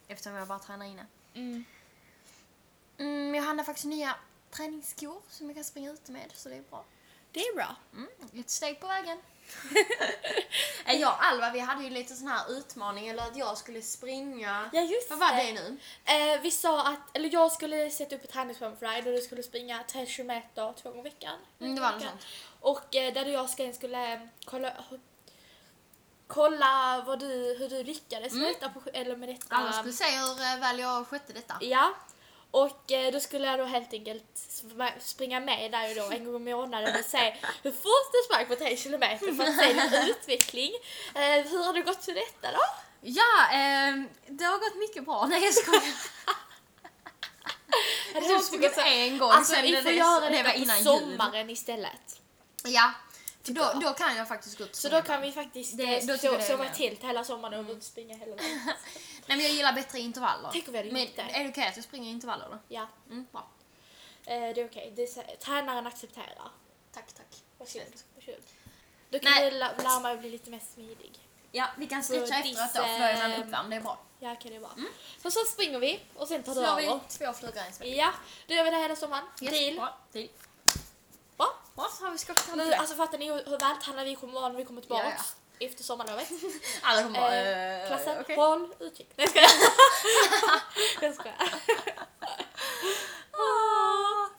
eftersom 0.09 0.35
jag 0.35 0.49
bara 0.49 0.59
tränar 0.59 0.87
inne. 0.87 1.07
Mm. 1.35 1.65
Mm, 2.99 3.35
jag 3.35 3.43
handlar 3.43 3.65
faktiskt 3.65 3.87
nya 3.87 4.15
träningsskor 4.51 5.23
som 5.29 5.47
jag 5.47 5.55
kan 5.55 5.65
springa 5.65 5.91
ute 5.91 6.13
med, 6.13 6.31
så 6.35 6.49
det 6.49 6.55
är 6.55 6.63
bra. 6.63 6.85
Det 7.33 7.41
är 7.41 7.55
bra. 7.55 7.77
Mm, 7.93 8.09
ett 8.33 8.51
steg 8.51 8.81
på 8.81 8.87
vägen. 8.87 9.19
Eh, 10.87 11.01
jag 11.01 11.13
och 11.13 11.25
Alva, 11.25 11.51
vi 11.51 11.61
hade 11.61 11.85
ju 11.85 11.91
lite 11.91 12.15
sån 12.15 12.29
här 12.29 12.53
utmaning, 12.53 13.09
eller 13.09 13.23
att 13.23 13.37
jag 13.37 13.59
skulle 13.59 13.83
springa. 13.83 14.71
Ja 14.73 14.81
just 14.81 15.11
Vad 15.11 15.19
var 15.19 15.37
det 15.37 15.53
nu? 15.53 15.79
Eh, 16.05 16.41
vi 16.41 16.51
sa 16.51 16.87
att, 16.89 17.17
eller 17.17 17.33
jag 17.33 17.53
skulle 17.53 17.91
sätta 17.91 18.17
upp 18.17 18.25
ett 18.25 18.31
träningsprogram 18.31 18.77
för 18.77 18.87
dig 18.87 19.03
där 19.03 19.13
du 19.13 19.21
skulle 19.21 19.43
springa 19.43 19.85
3 19.89 20.07
kilometer 20.07 20.75
två 20.83 20.91
gånger 20.91 21.07
i 21.07 21.11
veckan. 21.11 21.39
Mm, 21.61 21.75
det 21.75 21.81
var 21.81 21.93
något 21.93 22.03
sånt. 22.03 22.27
Och 22.63 22.97
eh, 22.97 23.13
där 23.15 23.25
du 23.25 23.37
och 23.39 23.49
jag 23.61 23.75
skulle 23.75 24.13
eh, 24.15 24.21
kolla, 24.45 24.73
kolla 26.27 27.03
vad 27.07 27.19
du, 27.19 27.57
hur 27.59 27.69
du 27.69 27.85
lyckades 27.85 28.33
med 28.33 28.49
detta. 28.49 28.69
På, 28.69 28.81
eller 28.93 29.17
med 29.17 29.29
detta. 29.29 29.57
Alla 29.57 29.73
skulle 29.73 29.93
se 29.93 30.05
hur 30.05 30.41
eh, 30.41 30.61
väl 30.61 30.79
jag 30.79 31.07
skötte 31.07 31.33
detta. 31.33 31.55
Ja. 31.61 31.95
Och 32.51 32.93
eh, 32.93 33.13
då 33.13 33.21
skulle 33.21 33.47
jag 33.47 33.59
då 33.59 33.65
helt 33.65 33.93
enkelt 33.93 34.25
sp- 34.35 34.93
springa 35.01 35.41
med 35.41 35.73
där 35.73 35.95
då 35.95 36.11
en 36.17 36.25
gång 36.33 36.49
i 36.49 36.55
månaden 36.55 36.95
och 36.99 37.05
se 37.05 37.37
hur 37.63 37.73
fort 37.73 38.13
du 38.13 38.19
sprang 38.27 38.47
på 38.47 38.55
3 38.57 38.77
kilometer 38.77 39.33
för 39.33 39.45
att 39.45 39.57
se 39.57 39.73
din 39.73 40.09
utveckling. 40.11 40.73
Eh, 41.15 41.21
hur 41.51 41.65
har 41.65 41.73
det 41.73 41.81
gått 41.83 42.05
för 42.05 42.13
detta 42.13 42.53
då? 42.53 42.61
Ja, 43.01 43.49
ehm, 43.53 44.09
det 44.27 44.45
har 44.45 44.59
gått 44.59 44.79
mycket 44.79 45.05
bra. 45.05 45.27
Nej 45.27 45.45
jag 45.45 45.55
skojar. 45.55 45.83
Gå 48.53 48.59
gått 48.59 48.79
en 48.79 49.19
gång 49.19 49.31
Alltså 49.31 49.55
sen 49.55 49.63
vi 49.63 49.77
får 49.77 49.83
det, 49.91 49.97
göra 49.97 50.31
det 50.31 50.43
var 50.43 50.51
det 50.53 50.59
innan 50.59 50.85
på 50.85 50.91
jul. 50.91 51.01
sommaren 51.17 51.51
istället. 51.51 52.21
Ja, 52.65 52.93
då, 53.45 53.61
jag. 53.63 53.81
då 53.81 53.93
kan 53.93 54.17
jag 54.17 54.29
faktiskt 54.29 54.59
gå 54.59 54.65
ut 54.65 54.71
och 54.71 54.77
Så 54.77 54.81
springa. 54.89 55.01
då 55.01 55.07
kan 55.07 55.23
vi 55.23 55.33
faktiskt 55.33 55.77
Det- 55.77 55.87
det, 55.87 56.01
då 56.07 56.15
tycker 56.15 56.27
jag 56.29 56.39
det 56.41 56.45
är 56.45 56.49
sova 56.49 56.65
med. 56.65 56.75
till 56.75 56.99
hela 57.03 57.25
sommaren 57.25 57.65
och 57.67 57.71
ut 57.73 57.77
och 57.79 57.83
springa 57.85 58.17
hela 58.17 58.37
dagen. 58.37 58.61
Nej 59.27 59.37
men 59.37 59.41
jag 59.41 59.51
gillar 59.51 59.73
bättre 59.73 59.99
intervaller. 59.99 60.49
Tänk 60.53 60.67
om 60.69 60.73
vi 60.73 60.79
hade 60.79 60.93
men 60.93 61.03
gjort 61.03 61.17
det. 61.17 61.23
är 61.23 61.45
det 61.45 61.51
okej 61.51 61.67
att 61.67 61.77
jag 61.77 61.85
springer 61.85 62.09
i 62.09 62.13
intervaller 62.13 62.49
då? 62.49 62.59
Ja, 62.69 62.89
Mm, 63.11 63.27
bra. 63.33 63.47
eh, 64.27 64.41
det 64.55 64.61
är 64.61 64.67
okej. 64.67 64.93
Det 64.97 65.03
är 65.03 65.07
så- 65.07 65.23
Tränaren 65.41 65.87
accepterar. 65.87 66.51
Tack, 66.95 67.13
tack. 67.13 67.27
Varsågod. 67.59 67.87
Snällt. 67.87 68.05
Varsågod. 68.17 68.41
Då 69.11 69.19
kan 69.19 69.33
Nej. 69.33 69.51
du 69.51 69.59
lä- 69.59 69.75
lära 69.83 70.01
mig 70.01 70.13
att 70.15 70.21
bli 70.21 70.31
lite 70.31 70.51
mer 70.51 70.61
smidig. 70.75 71.13
Ja, 71.53 71.67
vi 71.79 71.87
kan 71.87 72.03
stretcha 72.03 72.43
diss, 72.43 72.59
efteråt 72.61 72.75
då 72.75 72.83
för 72.93 72.99
då 72.99 73.05
är 73.05 73.17
man 73.19 73.33
eh, 73.33 73.41
uppvärmd, 73.41 73.71
det 73.71 73.77
är 73.77 73.81
bra. 73.81 73.99
Ja, 74.21 74.33
okej 74.33 74.51
det 74.51 74.57
är 74.57 74.61
bra. 74.61 74.71
Så 75.23 75.31
så 75.31 75.41
springer 75.45 75.79
vi 75.79 76.01
och 76.17 76.29
sen 76.29 76.43
tar 76.43 76.55
du 76.55 76.61
Slår 76.61 76.77
vi 76.77 76.87
över. 76.87 77.01
två 77.09 77.33
flugor 77.33 77.57
i 77.63 77.67
en 77.67 77.73
smäll. 77.73 77.95
Ja, 77.97 78.13
då 78.47 78.55
gör 78.55 78.65
vi 78.65 78.71
det 78.71 78.77
hela 78.77 78.97
sommaren. 78.97 79.25
Yes, 79.43 79.53
Deal. 79.53 79.77
Bra. 79.77 79.99
Deal. 80.13 80.29
Så 81.77 82.05
har 82.05 82.11
vi 82.13 82.19
skapat 82.19 82.47
hand 82.47 82.57
Nu, 82.59 82.65
på 82.65 82.71
det. 82.71 82.77
alltså 82.77 82.95
fattar 82.97 83.19
ni 83.19 83.27
hur 83.33 83.45
hur 83.45 83.59
vältränade 83.59 84.05
vi 84.05 84.17
kommer 84.17 84.33
vara 84.35 84.49
när 84.49 84.57
vi 84.57 84.65
kommer 84.65 84.81
tillbaka 84.81 85.15
Ja, 85.59 85.67
efter 85.67 85.85
sommarlovet? 85.85 86.29
Alla 86.83 87.03
kommer 87.03 87.21
bara... 87.21 87.35
Eh, 87.37 87.83
eh, 87.83 87.87
klassen, 87.89 88.17
okej. 88.21 88.37
håll 88.37 88.75
utkik. 88.79 89.11
Nej 89.17 89.29
jag 89.35 89.45
jag 91.09 91.15
skojar. 91.15 91.37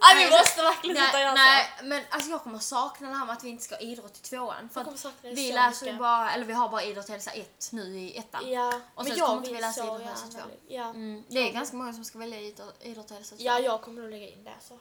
Nej 0.02 0.16
vi 0.26 0.30
Nej, 0.32 0.40
måste 0.40 0.62
verkligen 0.62 0.96
sitta 0.98 1.08
och 1.08 1.14
Nej, 1.14 1.24
göra 1.24 1.34
nej, 1.34 1.70
men 1.84 2.04
alltså 2.10 2.30
jag 2.30 2.44
kommer 2.44 2.60
sakna 2.60 3.10
det 3.10 3.16
här 3.16 3.26
med 3.26 3.34
att 3.34 3.44
vi 3.44 3.50
inte 3.50 3.64
ska 3.64 3.76
ha 3.76 3.82
idrott 3.82 4.18
i 4.18 4.22
tvåan. 4.22 4.70
För 4.74 4.86
vi 5.22 5.52
läser 5.52 5.86
ju 5.88 5.94
bara, 5.94 6.32
eller 6.34 6.46
vi 6.46 6.54
har 6.54 6.70
bara 6.70 6.84
idrott 6.84 7.10
hälsa 7.10 7.32
1 7.32 7.70
nu 7.72 8.00
i 8.00 8.18
ettan. 8.18 8.52
Ja, 8.52 8.68
Och 8.96 9.04
men 9.04 9.06
sen 9.06 9.18
jag 9.18 9.28
kommer 9.28 9.40
inte 9.42 9.54
vi 9.54 9.62
läsa 9.62 9.82
så 9.82 9.84
idrott 9.88 10.02
hälsa 10.02 10.26
gärna. 10.32 10.44
två. 10.44 10.50
Ja. 10.68 10.90
Mm, 10.90 11.24
det 11.28 11.40
är 11.50 11.52
ganska 11.52 11.76
många 11.78 11.94
som 11.94 12.06
ska 12.06 12.20
välja 12.20 12.40
idrott, 12.40 13.12
och 13.12 13.16
hälsa 13.16 13.36
två. 13.36 13.44
ja, 13.44 13.60
jag 13.60 13.82
kommer 13.82 14.02
nog 14.02 14.12
lägga 14.12 14.28
in 14.28 14.44
det 14.44 14.54
så. 14.68 14.80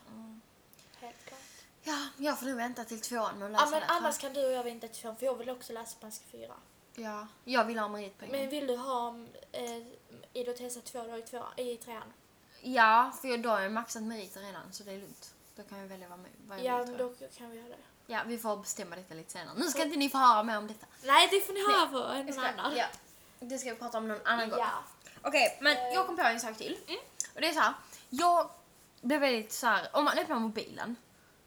Helt 1.00 1.24
klart. 1.26 1.40
Ja, 1.84 2.06
jag 2.16 2.38
får 2.38 2.46
nog 2.46 2.56
vänta 2.56 2.84
till 2.84 3.00
tvåan 3.00 3.38
med 3.38 3.46
att 3.46 3.52
läsa 3.52 3.64
Ja 3.64 3.70
men 3.70 3.80
det. 3.80 3.86
annars 3.86 4.18
kan 4.18 4.32
du 4.32 4.46
och 4.46 4.52
jag 4.52 4.64
vänta 4.64 4.88
till 4.88 4.96
tvåan 5.02 5.16
för 5.16 5.26
jag 5.26 5.34
vill 5.34 5.50
också 5.50 5.72
läsa 5.72 5.90
spanska 5.90 6.24
4. 6.32 6.54
Ja, 6.94 7.26
jag 7.44 7.64
vill 7.64 7.78
ha 7.78 7.88
meritpoäng. 7.88 8.30
Men 8.30 8.48
vill 8.48 8.66
du 8.66 8.76
ha 8.76 9.14
eh, 9.52 9.82
idrott 10.32 10.58
hälsa 10.60 10.80
2 10.80 11.02
då 11.02 11.16
i, 11.18 11.22
två, 11.22 11.42
i 11.56 11.76
trean? 11.76 12.12
Ja, 12.60 13.12
för 13.20 13.36
då 13.38 13.48
har 13.48 13.60
jag 13.60 13.72
maxat 13.72 14.02
meriter 14.02 14.40
redan 14.40 14.72
så 14.72 14.84
det 14.84 14.92
är 14.92 14.98
lugnt. 14.98 15.34
Då 15.56 15.62
kan 15.62 15.78
jag 15.78 15.86
välja 15.86 16.08
vad, 16.08 16.18
vad 16.48 16.58
jag 16.58 16.64
Ja 16.64 16.78
vill 16.78 16.86
men 16.88 16.98
då 16.98 17.14
kan 17.38 17.50
vi 17.50 17.56
göra 17.56 17.68
det. 17.68 17.76
Ja, 18.06 18.20
vi 18.26 18.38
får 18.38 18.56
bestämma 18.56 18.96
detta 18.96 19.14
lite 19.14 19.32
senare. 19.32 19.54
Nu 19.58 19.68
ska 19.68 19.82
inte 19.82 19.96
ni 19.98 20.08
få 20.08 20.18
höra 20.18 20.42
mer 20.42 20.58
om 20.58 20.66
detta. 20.66 20.86
Nej 21.04 21.28
det 21.30 21.40
får 21.40 21.52
ni 21.52 21.60
höra 21.72 21.86
på 21.86 22.22
någon 22.22 22.32
ska, 22.32 22.42
annan. 22.42 22.76
ja, 22.76 22.86
det 23.40 23.58
ska 23.58 23.70
vi 23.70 23.76
prata 23.76 23.98
om 23.98 24.08
någon 24.08 24.26
annan 24.26 24.50
gång. 24.50 24.58
Ja. 24.58 24.70
Okej, 25.22 25.58
men 25.60 25.92
jag 25.92 26.06
kom 26.06 26.16
på 26.16 26.22
en 26.22 26.40
sak 26.40 26.56
till. 26.56 26.78
Och 27.34 27.40
det 27.40 27.48
är 27.48 27.52
så 27.52 27.60
här, 27.60 27.74
jag 28.08 28.50
blev 29.00 29.20
väldigt 29.20 29.52
så 29.52 29.66
här, 29.66 29.88
om 29.92 30.04
man 30.04 30.18
öppnar 30.18 30.38
mobilen 30.38 30.96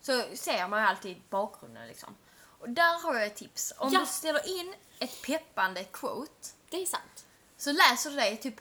så 0.05 0.23
ser 0.35 0.67
man 0.67 0.81
ju 0.81 0.87
alltid 0.87 1.21
bakgrunden 1.29 1.87
liksom. 1.87 2.15
Och 2.59 2.69
där 2.69 3.01
har 3.03 3.13
jag 3.15 3.25
ett 3.25 3.35
tips. 3.35 3.73
Om 3.77 3.93
Ja. 3.93 3.99
du 3.99 4.05
ställer 4.05 4.59
in 4.59 4.73
ett 4.99 5.21
peppande 5.21 5.83
quote 5.83 6.47
Det 6.69 6.81
är 6.81 6.85
sant. 6.85 7.25
så 7.57 7.71
läser 7.71 8.09
du 8.09 8.15
det 8.15 8.35
typ 8.37 8.55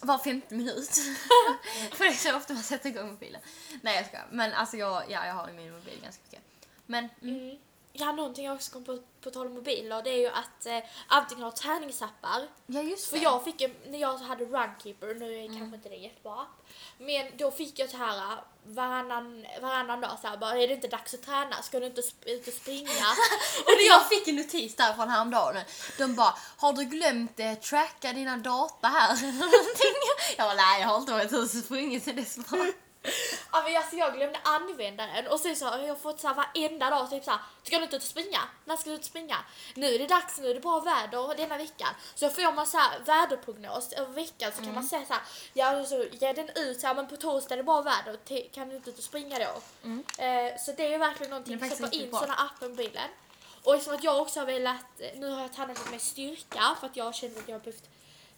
var 0.00 0.18
femte 0.18 0.54
minut. 0.54 0.90
För 1.92 2.04
det 2.04 2.10
är 2.10 2.14
så 2.14 2.36
ofta 2.36 2.54
man 2.54 2.62
sätter 2.62 2.88
igång 2.88 3.08
mobilen. 3.10 3.40
Nej 3.82 3.96
jag 3.96 4.06
ska. 4.06 4.18
Men 4.30 4.52
alltså 4.52 4.76
jag, 4.76 5.10
ja, 5.10 5.26
jag 5.26 5.34
har 5.34 5.46
min 5.52 5.72
mobil 5.72 6.00
ganska 6.02 6.22
mycket. 6.24 6.42
Men 6.86 7.08
Mm. 7.22 7.58
Ja, 7.92 8.12
någonting 8.12 8.44
jag 8.46 8.54
också 8.54 8.72
kom 8.72 8.84
på, 8.84 8.98
på 9.20 9.30
tal 9.30 9.46
om 9.46 9.54
mobiler, 9.54 10.02
det 10.02 10.10
är 10.10 10.18
ju 10.18 10.26
att 10.26 10.66
eh, 10.66 10.78
antingen 11.06 11.44
ha 11.44 11.50
träningsappar. 11.52 12.48
ja 12.66 12.82
just 12.82 13.10
För 13.10 13.16
det. 13.16 13.22
jag 13.22 13.44
fick 13.44 13.60
en, 13.60 13.74
när 13.86 13.98
jag 13.98 14.18
hade 14.18 14.44
Runkeeper, 14.44 15.14
nu 15.14 15.34
är 15.34 15.44
Mm. 15.44 15.58
kanske 15.58 15.76
inte 15.76 15.88
det 15.88 15.94
en 15.94 16.02
jättebra 16.02 16.32
app, 16.40 16.66
men 16.98 17.26
då 17.36 17.50
fick 17.50 17.78
jag 17.78 17.90
så 17.90 17.96
här 17.96 18.16
eh, 18.18 18.38
varannan, 18.64 19.46
varannan 19.62 20.00
dag 20.00 20.10
så 20.22 20.28
här, 20.28 20.36
bara, 20.36 20.58
är 20.58 20.68
det 20.68 20.74
inte 20.74 20.88
dags 20.88 21.14
att 21.14 21.22
träna? 21.22 21.62
Ska 21.62 21.80
du 21.80 21.86
inte 21.86 22.00
sp- 22.00 22.24
ut 22.26 22.48
och 22.48 22.54
springa? 22.54 22.88
Och 23.64 23.72
när 23.78 23.86
jag 23.88 24.08
fick 24.08 24.28
en 24.28 24.36
notis 24.36 24.76
därifrån 24.76 25.08
häromdagen. 25.08 25.62
De 25.98 26.14
bara, 26.14 26.34
har 26.56 26.72
du 26.72 26.84
glömt 26.84 27.40
eh, 27.40 27.54
tracka 27.54 28.12
dina 28.12 28.36
data 28.36 28.88
här? 28.88 29.12
eller 29.18 29.32
någonting? 29.32 29.94
jag 30.36 30.46
bara, 30.46 30.54
nej 30.54 30.80
jag 30.80 30.88
har 30.88 30.96
inte 30.98 31.12
varit 31.12 31.26
ute 31.26 31.36
och 31.38 31.48
sprungit 31.50 32.04
sen 32.04 32.16
dess. 32.16 32.36
Bara, 32.50 32.66
Ja, 33.52 33.62
men 33.66 33.76
alltså, 33.76 33.96
jag 33.96 34.14
glömde 34.14 34.38
använda 34.42 35.06
den 35.06 35.26
och 35.26 35.40
sen 35.40 35.56
så 35.56 35.66
har 35.66 35.78
jag 35.78 36.00
fått 36.00 36.20
så 36.20 36.28
här 36.28 36.34
varenda 36.34 36.90
dag 36.90 37.10
typ 37.10 37.24
så 37.24 37.30
här, 37.30 37.40
ska 37.62 37.76
du 37.78 37.82
inte 37.84 37.96
ut 37.96 38.02
och 38.02 38.08
springa? 38.08 38.40
När 38.64 38.76
ska 38.76 38.90
du 38.90 38.94
ut 38.94 39.00
och 39.00 39.06
springa? 39.06 39.36
Nu 39.74 39.94
är 39.94 39.98
det 39.98 40.06
dags, 40.06 40.38
nu 40.38 40.50
är 40.50 40.54
det 40.54 40.60
bra 40.60 40.80
väder 40.80 41.34
denna 41.36 41.56
veckan. 41.56 41.88
Så 42.14 42.28
får 42.30 42.52
man 42.52 42.66
så 42.66 42.78
här 42.78 42.98
väderprognos 42.98 43.92
över 43.92 44.12
veckan 44.12 44.50
så 44.50 44.56
kan 44.56 44.64
Mm. 44.64 44.74
man 44.74 44.84
säga 44.84 45.06
så 45.06 45.12
här, 45.12 45.22
ja 45.52 45.84
så 45.84 46.04
ger 46.04 46.34
den 46.34 46.50
ut 46.54 46.80
så 46.80 46.86
här, 46.86 46.94
men 46.94 47.08
på 47.08 47.16
torsdag 47.16 47.54
är 47.54 47.56
det 47.56 47.62
bra 47.64 47.80
väder, 47.82 48.48
kan 48.54 48.68
du 48.68 48.76
inte 48.76 48.90
ut 48.90 48.98
och 48.98 49.04
springa 49.04 49.38
då? 49.38 49.44
Eh, 50.24 50.56
så 50.58 50.72
det 50.76 50.94
är 50.94 50.98
verkligen 50.98 51.30
någonting, 51.30 51.54
Mm. 51.54 51.70
Stoppa 51.70 51.90
in 51.96 52.10
sådana 52.12 52.34
appar 52.34 52.66
i 52.66 52.68
mobilen. 52.68 53.08
Och 53.64 53.74
eftersom 53.74 53.94
att 53.94 54.04
jag 54.04 54.18
också 54.20 54.40
har 54.40 54.46
velat, 54.46 54.84
nu 55.14 55.30
har 55.30 55.40
jag 55.40 55.52
tränat 55.52 55.78
lite 55.78 55.90
mer 55.90 55.98
styrka 55.98 56.76
för 56.80 56.86
att 56.86 56.96
jag 56.96 57.14
känner 57.14 57.38
att 57.38 57.48
jag 57.48 57.54
har 57.54 57.60
behövt 57.60 57.84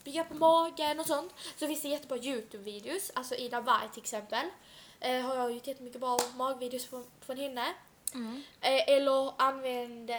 bygga 0.04 0.24
på 0.24 0.34
magen 0.34 1.00
och 1.00 1.06
sånt. 1.06 1.32
Så 1.58 1.66
finns 1.66 1.82
det 1.82 1.88
jättebra 1.88 2.18
Youtube-videos, 2.18 3.10
alltså 3.14 3.34
Ida 3.34 3.60
Warg 3.60 3.88
till 3.92 4.02
exempel. 4.02 4.46
Eh, 5.00 5.20
har 5.20 5.34
jag 5.36 5.52
gjort 5.52 5.66
jättemycket 5.66 6.00
bra 6.00 6.18
magvideos 6.36 6.86
från, 6.86 7.06
från 7.26 7.36
henne. 7.36 7.74
Mm. 8.14 8.42
Eh, 8.60 8.88
eller 8.96 9.32
använd... 9.42 10.10
Eh, 10.10 10.16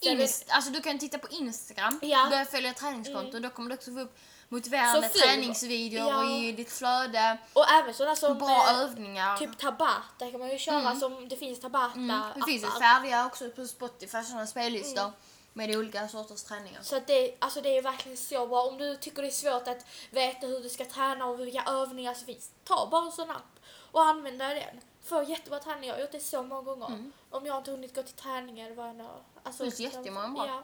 Inst- 0.00 0.44
alltså 0.48 0.70
du 0.70 0.80
kan 0.80 0.98
titta 0.98 1.18
på 1.18 1.28
Instagram, 1.30 1.98
Ja. 2.02 2.26
börja 2.30 2.44
följa 2.44 2.74
träningskonton. 2.74 3.30
Mm. 3.30 3.42
Då 3.42 3.50
kommer 3.50 3.68
du 3.70 3.74
också 3.76 3.92
få 3.92 4.00
upp 4.00 4.18
motiverande 4.48 5.08
träningsvideor 5.08 6.08
Ja. 6.08 6.30
i 6.30 6.52
ditt 6.52 6.72
flöde. 6.72 7.38
och 7.52 7.68
även 7.70 7.94
sådana 7.94 8.16
som 8.16 8.38
bra 8.38 8.70
eh, 8.70 8.78
övningar. 8.78 9.36
typ 9.36 9.58
Tabata 9.58 10.30
kan 10.30 10.40
man 10.40 10.48
ju 10.50 10.58
köra 10.58 10.80
Mm. 10.80 11.00
som 11.00 11.28
det 11.28 11.36
finns 11.36 11.60
Tabata 11.60 11.94
mm. 11.94 12.22
Det 12.36 12.42
finns 12.46 12.62
ju 12.64 12.70
färdiga 12.80 13.26
också 13.26 13.50
på 13.50 13.66
Spotify, 13.66 14.22
sådana 14.22 14.46
spellistor 14.46 15.02
Mm. 15.02 15.12
Med 15.58 15.76
olika 15.76 16.08
sorters 16.08 16.42
träningar. 16.42 16.82
Så 16.82 16.96
att 16.96 17.06
det, 17.06 17.34
alltså 17.38 17.60
det 17.60 17.76
är 17.78 17.82
verkligen 17.82 18.16
så 18.16 18.46
bra. 18.46 18.62
Om 18.62 18.78
du 18.78 18.96
tycker 18.96 19.22
det 19.22 19.28
är 19.28 19.30
svårt 19.30 19.68
att 19.68 19.86
veta 20.10 20.46
hur 20.46 20.60
du 20.60 20.68
ska 20.68 20.84
träna 20.84 21.26
och 21.26 21.40
vilka 21.40 21.64
övningar 21.66 22.14
som 22.14 22.26
finns, 22.26 22.50
ta 22.64 22.88
bara 22.90 23.06
en 23.06 23.12
sån 23.12 23.30
app 23.30 23.60
och 23.92 24.02
använd 24.02 24.38
den. 24.38 24.80
Få 25.02 25.22
jättebra 25.22 25.58
träning. 25.58 25.88
Jag 25.88 25.94
har 25.94 26.00
gjort 26.00 26.12
det 26.12 26.20
så 26.20 26.42
många 26.42 26.62
gånger. 26.62 26.86
Mm. 26.86 27.12
Om 27.30 27.46
jag 27.46 27.58
inte 27.58 27.70
hunnit 27.70 27.94
gå 27.94 28.02
till 28.02 28.14
träning 28.14 28.60
eller 28.60 28.74
vad 28.74 28.88
jag 28.88 28.96
nu... 28.96 29.08
Alltså, 29.42 29.64
Det 29.64 29.70
finns 29.70 29.94
jättemånga 29.94 30.28
bra. 30.28 30.46
Ja. 30.46 30.62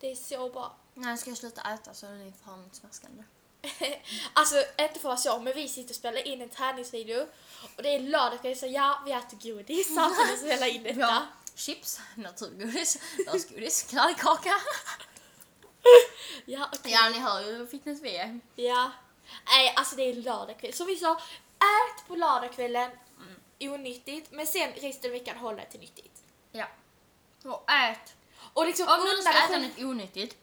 Det 0.00 0.10
är 0.10 0.16
så 0.16 0.48
bra. 0.48 0.76
När 0.94 1.16
ska 1.16 1.30
jag 1.30 1.38
sluta 1.38 1.72
äta 1.74 1.94
så 1.94 2.06
ha 2.44 2.56
mitt 2.56 2.74
smaskande? 2.74 3.22
Alltså 4.32 4.56
inte 4.56 4.74
för 4.76 4.84
att 4.98 5.04
vara 5.04 5.16
så, 5.16 5.38
men 5.40 5.54
vi 5.54 5.68
sitter 5.68 5.90
och 5.90 5.96
spelar 5.96 6.26
in 6.26 6.42
en 6.42 6.48
träningsvideo 6.48 7.26
och 7.76 7.82
det 7.82 7.94
är 7.94 8.00
lördag 8.00 8.40
kväll 8.40 8.56
så 8.56 8.66
ja, 8.66 9.02
vi 9.04 9.12
äter 9.12 9.38
godis 9.52 9.94
samtidigt 9.94 10.38
som 10.38 10.48
vi 10.48 10.54
spelar 10.54 10.66
in 10.66 10.82
detta. 10.98 11.06
har 11.06 11.26
chips, 11.58 12.00
naturgodis, 12.14 12.98
lösgodis, 13.26 13.82
knallkaka. 13.82 14.54
Ja, 16.44 16.68
okej. 16.72 16.92
Ja, 16.92 17.08
ni 17.10 17.18
hör 17.18 17.40
ju 17.40 17.56
hur 17.56 17.66
fitness 17.66 18.00
vi 18.02 18.16
är. 18.16 18.40
Ja. 18.54 18.90
Nej, 19.46 19.72
alltså 19.76 19.96
det 19.96 20.02
är 20.02 20.14
lördagkväll. 20.14 20.72
Som 20.72 20.86
vi 20.86 20.96
sa, 20.96 21.12
ät 21.58 22.08
på 22.08 22.16
lördagskvällen, 22.16 22.90
Mm. 23.60 23.72
onyttigt, 23.72 24.30
men 24.30 24.46
sen 24.46 24.72
resten 24.72 25.10
av 25.10 25.12
veckan 25.12 25.36
hålla 25.36 25.64
till 25.64 25.80
nyttigt. 25.80 26.22
Ja. 26.52 26.66
Och 27.44 27.70
ät. 27.70 28.14
Och 28.52 28.66
liksom 28.66 28.88
Om 28.88 29.00
du 29.16 29.22
ska 29.22 29.30
äta 29.32 29.58
något 29.58 29.78
onyttigt, 29.78 30.36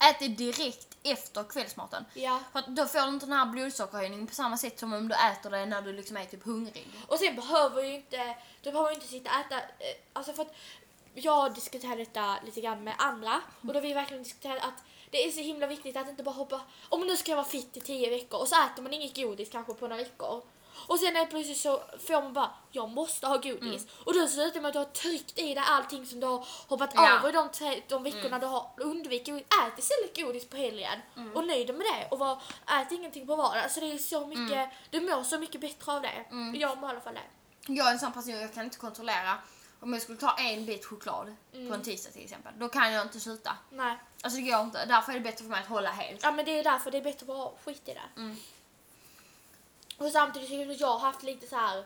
ät 0.00 0.18
det 0.18 0.28
direkt 0.28 0.91
efter 1.02 1.44
kvällsmaten. 1.44 2.04
Ja. 2.14 2.40
För 2.52 2.58
att 2.58 2.66
då 2.66 2.86
får 2.86 3.00
du 3.00 3.08
inte 3.08 3.26
den 3.26 3.38
här 3.38 3.46
blodsockerhöjningen 3.46 4.26
på 4.26 4.34
samma 4.34 4.56
sätt 4.56 4.78
som 4.78 4.92
om 4.92 5.08
du 5.08 5.14
äter 5.14 5.50
det 5.50 5.66
när 5.66 5.82
du 5.82 5.92
liksom 5.92 6.16
är 6.16 6.24
typ 6.24 6.44
hungrig. 6.44 6.88
Och 7.06 7.18
sen 7.18 7.36
behöver 7.36 7.82
ju 7.82 7.94
inte, 7.94 8.36
du 8.62 8.72
behöver 8.72 8.90
ju 8.90 8.94
inte 8.94 9.08
sitta 9.08 9.30
och 9.30 9.46
äta, 9.46 9.56
eh, 9.56 9.96
alltså 10.12 10.32
för 10.32 10.42
att 10.42 10.54
jag 11.14 11.54
diskuterar 11.54 11.96
detta 11.96 12.36
lite 12.44 12.60
grann 12.60 12.84
med 12.84 12.94
andra 12.98 13.40
och 13.60 13.74
då 13.74 13.80
vi 13.80 13.92
verkligen 13.92 14.22
diskuterat 14.22 14.64
att 14.64 14.84
det 15.10 15.24
är 15.26 15.30
så 15.30 15.40
himla 15.40 15.66
viktigt 15.66 15.96
att 15.96 16.08
inte 16.08 16.22
bara 16.22 16.34
hoppa, 16.34 16.60
om 16.88 17.06
nu 17.06 17.16
ska 17.16 17.30
jag 17.30 17.36
vara 17.36 17.46
fit 17.46 17.76
i 17.76 17.80
tio 17.80 18.10
veckor 18.10 18.40
och 18.40 18.48
så 18.48 18.54
äter 18.64 18.82
man 18.82 18.92
inget 18.92 19.16
godis 19.16 19.48
kanske 19.50 19.74
på 19.74 19.88
några 19.88 20.02
veckor. 20.02 20.42
Och 20.86 20.98
sen 20.98 21.16
är 21.16 21.26
plötsligt 21.26 21.58
så 21.58 21.82
får 22.06 22.22
man 22.22 22.32
bara, 22.32 22.50
jag 22.70 22.90
måste 22.90 23.26
ha 23.26 23.36
godis. 23.36 23.86
Och 24.04 24.14
då 24.14 24.28
slutar 24.28 24.60
med 24.60 24.68
att 24.68 24.72
du 24.72 24.78
har 24.78 24.86
tryckt 24.86 25.38
i 25.38 25.54
dig 25.54 25.64
allting 25.66 26.06
som 26.06 26.20
du 26.20 26.26
har 26.26 26.46
hoppat 26.68 26.90
Ja. 26.94 27.10
över 27.18 27.32
de, 27.32 27.48
tre, 27.48 27.82
de 27.88 28.02
veckorna 28.02 28.38
du 28.38 28.46
har 28.46 28.70
undvikit. 28.76 29.34
Ät 29.36 29.78
istället 29.78 30.16
godis 30.16 30.46
på 30.48 30.56
helgen 30.56 31.00
och 31.34 31.44
nöj 31.46 31.64
dig 31.64 31.76
med 31.76 31.86
det. 31.86 32.08
Och 32.10 32.18
var, 32.18 32.42
ät 32.66 32.92
ingenting 32.92 33.26
på 33.26 33.36
vardagen. 33.36 33.62
Alltså 33.62 33.80
det 33.80 33.92
är 33.92 33.98
så 33.98 34.26
mycket, 34.26 34.70
du 34.90 35.00
mår 35.00 35.22
så 35.24 35.38
mycket 35.38 35.60
bättre 35.60 35.92
av 35.92 36.02
det. 36.02 36.24
Jag 36.58 36.78
mår 36.78 36.88
i 36.88 36.90
alla 36.90 37.00
fall 37.00 37.14
det. 37.14 37.72
Jag 37.72 37.86
är 37.88 37.92
en 37.92 37.98
sån 37.98 38.12
person, 38.12 38.40
jag 38.40 38.54
kan 38.54 38.64
inte 38.64 38.78
kontrollera 38.78 39.38
om 39.80 39.92
jag 39.92 40.02
skulle 40.02 40.18
ta 40.18 40.34
en 40.38 40.66
bit 40.66 40.84
choklad 40.86 41.36
på 41.68 41.74
en 41.74 41.82
tisdag 41.82 42.10
till 42.10 42.24
exempel. 42.24 42.52
Då 42.58 42.68
kan 42.68 42.92
jag 42.92 43.02
inte 43.06 43.20
sluta. 43.20 43.56
Nej. 43.70 43.96
Alltså 44.22 44.40
det 44.40 44.50
går 44.50 44.60
inte. 44.60 44.84
Därför 44.86 45.12
är 45.12 45.16
det 45.16 45.20
bättre 45.20 45.44
för 45.44 45.50
mig 45.50 45.60
att 45.60 45.68
hålla 45.68 45.90
helt. 45.90 46.22
Ja 46.22 46.32
men 46.32 46.44
det 46.44 46.58
är 46.58 46.64
därför 46.64 46.90
det 46.90 46.98
är 46.98 47.02
bättre 47.02 47.20
att 47.20 47.26
bara 47.26 47.50
skita 47.64 47.90
i 47.90 47.94
det. 47.94 48.20
Mm. 48.20 48.36
Och 49.98 50.10
samtidigt 50.10 50.50
jag 50.50 50.70
att 50.70 50.80
jag 50.80 50.86
har 50.86 50.98
haft 50.98 51.22
lite 51.22 51.46
så 51.46 51.56
här 51.56 51.84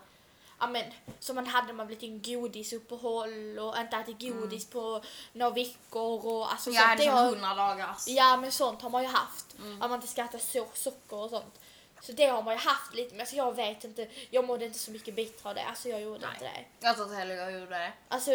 ja 0.59 0.67
men, 0.67 0.85
som 1.21 1.37
man 1.37 1.47
hade 1.47 1.67
när 1.67 1.75
man 1.75 1.87
blev 1.87 1.99
till 1.99 2.13
en 2.13 2.23
godisuppehåll 2.23 3.59
och 3.59 3.79
inte 3.79 3.97
ätit 3.97 4.21
godis 4.21 4.67
på 4.67 5.03
några 5.33 5.55
veckor 5.55 6.27
och 6.27 6.53
alltså 6.53 6.71
Jag 6.71 6.89
sånt. 6.89 6.99
Det 6.99 7.07
har, 7.07 7.27
100 7.27 7.55
dagars. 7.55 8.09
ja 8.09 8.37
men 8.37 8.53
sånt 8.53 8.83
har 8.83 8.91
man 8.91 9.03
ju 9.03 9.09
haft. 9.09 9.59
Mm. 9.59 9.83
Att 9.83 9.91
man 9.91 9.95
inte 9.95 10.07
ska 10.07 10.25
äta 10.25 10.39
så, 10.39 10.67
socker 10.75 11.17
och 11.17 11.31
sånt. 11.31 11.61
Så 12.01 12.13
det 12.13 12.27
har 12.27 12.43
man 12.43 12.55
ju 12.55 12.61
haft 12.61 12.95
lite 12.95 13.11
men 13.15 13.21
alltså 13.21 13.37
jag 13.37 13.57
vet 13.57 13.85
inte, 13.85 14.09
jag 14.31 14.45
mådde 14.45 14.65
inte 14.65 14.79
så 14.79 14.91
mycket 14.91 15.15
bättre 15.17 15.49
av 15.49 15.55
det. 15.55 15.65
Alltså 15.65 15.89
jag 15.89 16.01
gjorde 16.01 16.21
Nej. 16.21 16.31
inte 16.35 16.45
det. 16.45 16.87
Jag 16.87 16.95
tror 16.95 17.07
inte 17.07 17.19
heller 17.19 17.35
jag 17.35 17.53
gjorde 17.53 17.67
det. 17.79 17.93
Alltså 18.09 18.31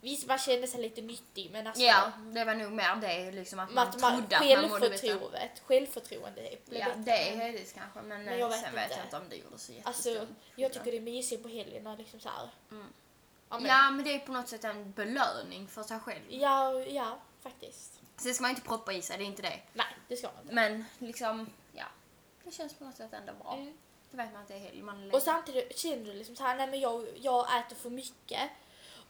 visst 0.00 0.26
man 0.26 0.38
kände 0.38 0.66
sig 0.66 0.80
lite 0.82 1.02
nyttig 1.02 1.50
men 1.52 1.66
alltså 1.66 1.82
Ja, 1.82 2.12
det 2.34 2.44
var 2.44 2.54
nog 2.54 2.72
mer 2.72 2.96
det 2.96 3.30
liksom 3.30 3.58
att 3.58 3.72
man 3.72 3.86
man, 4.00 4.18
trodde 4.18 4.36
att 4.38 4.60
man 4.62 4.70
mådde 4.70 4.90
bättre. 4.90 5.08
självförtroendet, 5.08 5.62
självförtroende 5.66 6.56
blev 6.66 6.80
Ja, 6.80 6.86
bättre. 6.88 7.00
det 7.02 7.28
är 7.30 7.36
höjdis 7.36 7.72
kanske 7.72 8.02
men, 8.02 8.24
Men 8.24 8.38
jag 8.38 8.48
vet 8.48 8.60
sen 8.60 8.74
vet 8.74 8.84
inte. 8.84 8.96
jag 8.96 9.06
inte 9.06 9.16
om 9.16 9.28
det 9.28 9.36
gjorde 9.36 9.58
så 9.58 9.72
Alltså 9.84 10.08
jättestor 10.08 10.36
jag 10.56 10.72
tycker 10.72 10.90
det 10.92 10.96
är 10.96 11.00
mysigt 11.00 11.42
på 11.42 11.48
helgen 11.48 11.86
och 11.86 11.98
liksom 11.98 12.20
så 12.20 12.28
här. 12.28 12.48
Mm. 12.70 12.86
Ja, 13.50 13.58
men, 13.58 13.66
Ja 13.70 13.90
men 13.90 14.04
det 14.04 14.14
är 14.14 14.18
på 14.18 14.32
något 14.32 14.48
sätt 14.48 14.64
en 14.64 14.92
belöning 14.92 15.68
för 15.68 15.82
sig 15.82 15.98
själv. 16.00 16.22
ja, 16.28 16.80
ja, 16.80 17.18
faktiskt. 17.42 18.00
Sen 18.16 18.34
ska 18.34 18.42
man 18.42 18.50
inte 18.50 18.62
proppa 18.62 18.92
i 18.92 19.02
sig, 19.02 19.18
det 19.18 19.24
är 19.24 19.26
inte 19.26 19.42
det. 19.42 19.58
Nej, 19.72 19.86
det 20.08 20.16
ska 20.16 20.26
man 20.26 20.42
inte. 20.42 20.54
Men 20.54 20.84
liksom. 20.98 21.50
Det 22.44 22.50
känns 22.50 22.74
på 22.74 22.84
något 22.84 22.96
sätt 22.96 23.12
ändå 23.12 23.32
bra. 23.42 23.54
Mm. 23.54 23.74
Då 24.10 24.16
vet 24.16 24.32
man 24.32 24.42
att 24.42 24.48
det 24.48 24.54
är 24.54 24.58
helg. 24.58 24.82
Man 24.82 25.10
Och 25.10 25.22
samtidigt 25.22 25.78
känner 25.78 26.04
du 26.04 26.12
liksom 26.12 26.36
så 26.36 26.42
här, 26.42 26.56
nej 26.56 26.66
men 26.66 26.80
jag, 26.80 27.06
jag 27.16 27.58
äter 27.58 27.76
för 27.76 27.90
mycket 27.90 28.50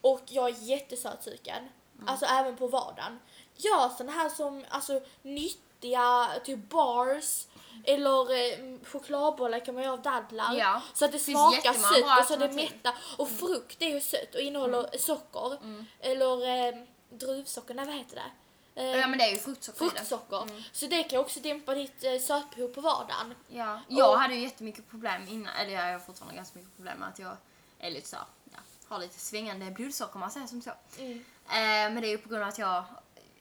och 0.00 0.20
jag 0.28 0.48
är 0.48 0.62
jättesötsugen. 0.62 1.68
Mm. 1.94 2.08
Alltså 2.08 2.26
även 2.26 2.56
på 2.56 2.66
vardagen. 2.66 3.18
Gör 3.56 3.88
såna 3.88 4.12
här 4.12 4.28
som, 4.28 4.64
alltså 4.68 5.00
nyttiga, 5.22 6.28
typ 6.44 6.70
bars 6.70 7.46
eller 7.84 8.34
eh, 8.34 8.78
chokladbollar 8.84 9.64
kan 9.64 9.74
man 9.74 9.84
göra 9.84 9.92
av 9.92 10.02
dadlar. 10.02 10.54
Ja. 10.54 10.82
Så 10.94 11.04
att 11.04 11.12
det 11.12 11.18
smakar 11.18 11.72
sött 11.72 12.20
och 12.20 12.26
så 12.26 12.36
det. 12.36 12.44
Mm. 12.44 12.56
mättar. 12.56 12.94
Och 13.18 13.28
frukt 13.28 13.82
är 13.82 13.88
ju 13.88 14.00
sött 14.00 14.34
och 14.34 14.40
innehåller 14.40 14.98
socker. 14.98 15.58
Eller 16.00 16.68
eh, 16.68 16.74
druvsocker, 17.10 17.74
nej 17.74 17.86
vad 17.86 17.94
heter 17.94 18.16
det? 18.16 18.30
Eh, 18.74 18.84
Ja 18.84 19.06
men 19.06 19.18
det 19.18 19.24
är 19.24 19.30
ju 19.32 19.38
fruktsocker 19.38 19.78
fruktsocker. 19.78 20.64
Så 20.72 20.86
det 20.86 21.02
kan 21.02 21.18
också 21.20 21.40
dämpa 21.40 21.74
ditt 21.74 22.04
eh, 22.04 22.18
sötbehov 22.20 22.68
på 22.68 22.80
vardagen. 22.80 23.34
Ja. 23.48 23.80
Jag 23.88 24.10
Och- 24.10 24.18
hade 24.18 24.34
ju 24.34 24.40
jättemycket 24.40 24.90
problem 24.90 25.22
innan, 25.28 25.54
eller 25.56 25.72
jag 25.72 25.92
har 25.92 25.98
fortfarande 25.98 26.36
ganska 26.36 26.58
mycket 26.58 26.76
problem 26.76 26.98
med 26.98 27.08
att 27.08 27.18
jag 27.18 27.36
är 27.78 27.90
lite 27.90 28.08
så, 28.08 28.16
ja, 28.52 28.58
har 28.88 28.98
lite 28.98 29.18
svängande 29.18 29.70
blodsocker 29.70 30.14
om 30.14 30.20
man 30.20 30.30
säger 30.30 30.46
som 30.46 30.62
så. 30.62 30.70
Mm. 30.98 31.18
Eh, 31.46 31.92
men 31.92 32.00
det 32.00 32.06
är 32.06 32.10
ju 32.10 32.18
på 32.18 32.28
grund 32.28 32.42
av 32.42 32.48
att 32.48 32.58
jag 32.58 32.84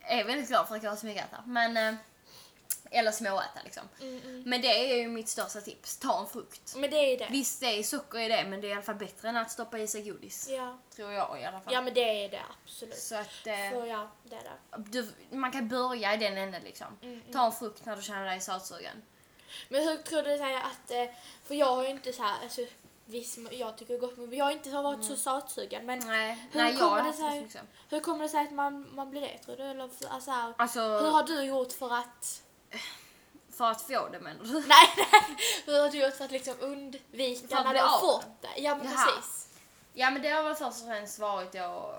är 0.01 0.23
väldigt 0.23 0.47
glad 0.49 0.67
för 0.67 0.75
att 0.75 0.83
jag 0.83 0.91
har 0.91 0.97
smygäta. 0.97 1.37
Men, 1.45 1.77
eh, 1.77 1.95
eller 2.91 3.11
småäta 3.11 3.59
liksom. 3.63 3.83
Mm, 4.01 4.43
Men 4.45 4.61
det 4.61 4.91
är 4.91 4.97
ju 4.97 5.07
mitt 5.07 5.29
största 5.29 5.61
tips, 5.61 5.97
ta 5.97 6.19
en 6.19 6.27
frukt. 6.27 6.73
Men 6.75 6.89
det 6.89 6.97
är 7.13 7.17
det. 7.17 7.27
Visst 7.31 7.59
det 7.59 7.65
är 7.79 7.83
socker 7.83 8.19
i 8.19 8.27
det 8.27 8.45
men 8.49 8.61
det 8.61 8.67
är 8.67 8.69
i 8.69 8.73
alla 8.73 8.81
fall 8.81 8.95
bättre 8.95 9.29
än 9.29 9.37
att 9.37 9.51
stoppa 9.51 9.77
i 9.77 9.87
sig 9.87 10.01
godis. 10.03 10.47
Ja. 10.49 10.77
Tror 10.95 11.11
jag 11.11 11.41
i 11.41 11.45
alla 11.45 11.59
fall. 11.61 11.73
ja, 11.73 11.81
men 11.81 11.93
det 11.93 12.25
är 12.25 12.29
det 12.29 12.41
absolut. 12.63 12.97
Så 12.97 13.15
att 13.15 13.47
eh, 13.47 13.55
Så 13.79 13.85
ja, 13.85 14.07
det 14.23 14.35
är 14.35 14.43
det. 14.43 14.83
du, 14.91 15.11
man 15.37 15.51
kan 15.51 15.67
börja 15.67 16.13
i 16.13 16.17
den 16.17 16.37
änden 16.37 16.61
liksom. 16.63 16.87
Mm, 17.01 17.21
Ta 17.33 17.45
en 17.45 17.51
frukt 17.51 17.85
när 17.85 17.95
du 17.95 18.01
känner 18.01 18.25
dig 18.25 18.41
sötsugen. 18.41 19.01
Men 19.69 19.81
hur 19.87 19.97
tror 19.97 20.23
du 20.23 20.37
säga 20.37 20.59
att, 20.59 20.91
eh, 20.91 21.05
för 21.43 21.55
jag 21.55 21.75
har 21.75 21.83
ju 21.83 21.89
inte 21.89 22.13
så 22.13 22.23
här, 22.23 22.43
alltså 22.43 22.61
visst 23.05 23.37
jag 23.51 23.77
tycker 23.77 23.97
gott 23.97 24.17
men 24.17 24.33
jag 24.33 24.45
har 24.45 24.51
inte 24.51 24.69
varit 24.69 25.05
så 25.05 25.15
sötsugen 25.15 25.85
men 25.85 25.99
Nej, 25.99 26.47
Hur 26.51 26.59
nej 26.61 26.77
kommer 26.77 27.03
det 27.03 27.13
sig- 27.13 27.63
hur 27.89 27.99
kommer 27.99 28.23
det 28.23 28.29
sig 28.29 28.39
att 28.43 28.51
man, 28.53 28.95
man 28.95 29.09
blir 29.11 29.21
det 29.21 29.37
tror 29.37 29.55
du? 29.55 29.63
Eller 29.63 29.83
alltså, 30.09 30.31
här, 30.31 30.53
Alltså, 30.57 30.79
hur 30.79 31.11
har 31.11 31.23
du 31.23 31.41
gjort 31.43 31.71
för 31.73 31.93
att, 31.93 32.41
för 33.51 33.71
att 33.71 33.81
få 33.81 34.09
det 34.11 34.19
menar 34.19 34.43
du? 34.43 34.53
nej 34.53 34.87
nej, 34.97 35.37
hur 35.65 35.81
har 35.81 35.89
du 35.89 36.03
gjort 36.03 36.13
för 36.13 36.25
att 36.25 36.31
liksom 36.31 36.55
undvika 36.59 37.47
För 37.47 37.55
att 37.55 37.65
när 37.65 37.73
du 37.73 37.79
har 37.79 37.99
fått 37.99 38.41
det? 38.41 38.61
Ja 38.61 38.75
men 38.75 38.91
Jaha. 38.91 39.05
precis. 39.05 39.47
Ja 39.93 40.11
men 40.11 40.21
det 40.21 40.29
har 40.29 40.43
väl 40.43 40.55
först 40.55 40.81
och 40.81 40.87
främst 40.87 41.19
varit 41.19 41.51
då, 41.51 41.95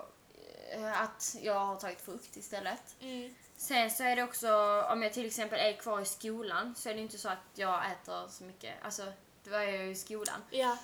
eh, 0.71 1.03
att 1.03 1.37
jag 1.43 1.61
har 1.61 1.77
tagit 1.77 2.01
frukt 2.01 2.37
istället. 2.37 2.95
Mm. 3.01 3.35
Sen 3.57 3.91
så 3.91 4.03
är 4.03 4.17
det 4.17 4.23
också, 4.23 4.83
om 4.83 5.03
jag 5.03 5.13
till 5.13 5.27
exempel 5.27 5.61
är 5.61 5.73
kvar 5.73 6.01
i 6.01 6.05
skolan 6.05 6.75
så 6.75 6.89
är 6.89 6.95
det 6.95 7.01
inte 7.01 7.19
så 7.19 7.29
att 7.29 7.39
jag 7.55 7.91
äter 7.93 8.29
så 8.29 8.45
mycket. 8.45 8.75
Alltså, 8.85 9.13
då 9.45 9.55
är 9.55 9.63
jag 9.63 9.85
ju 9.85 9.91
i 9.91 9.95
skolan. 9.95 10.43
Ja. 10.51 10.79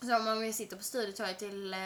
Så 0.00 0.16
om 0.16 0.44
jag 0.44 0.54
sitter 0.54 0.76
på 0.76 0.82
studietorget 0.82 1.38
till 1.38 1.74
eh, 1.74 1.78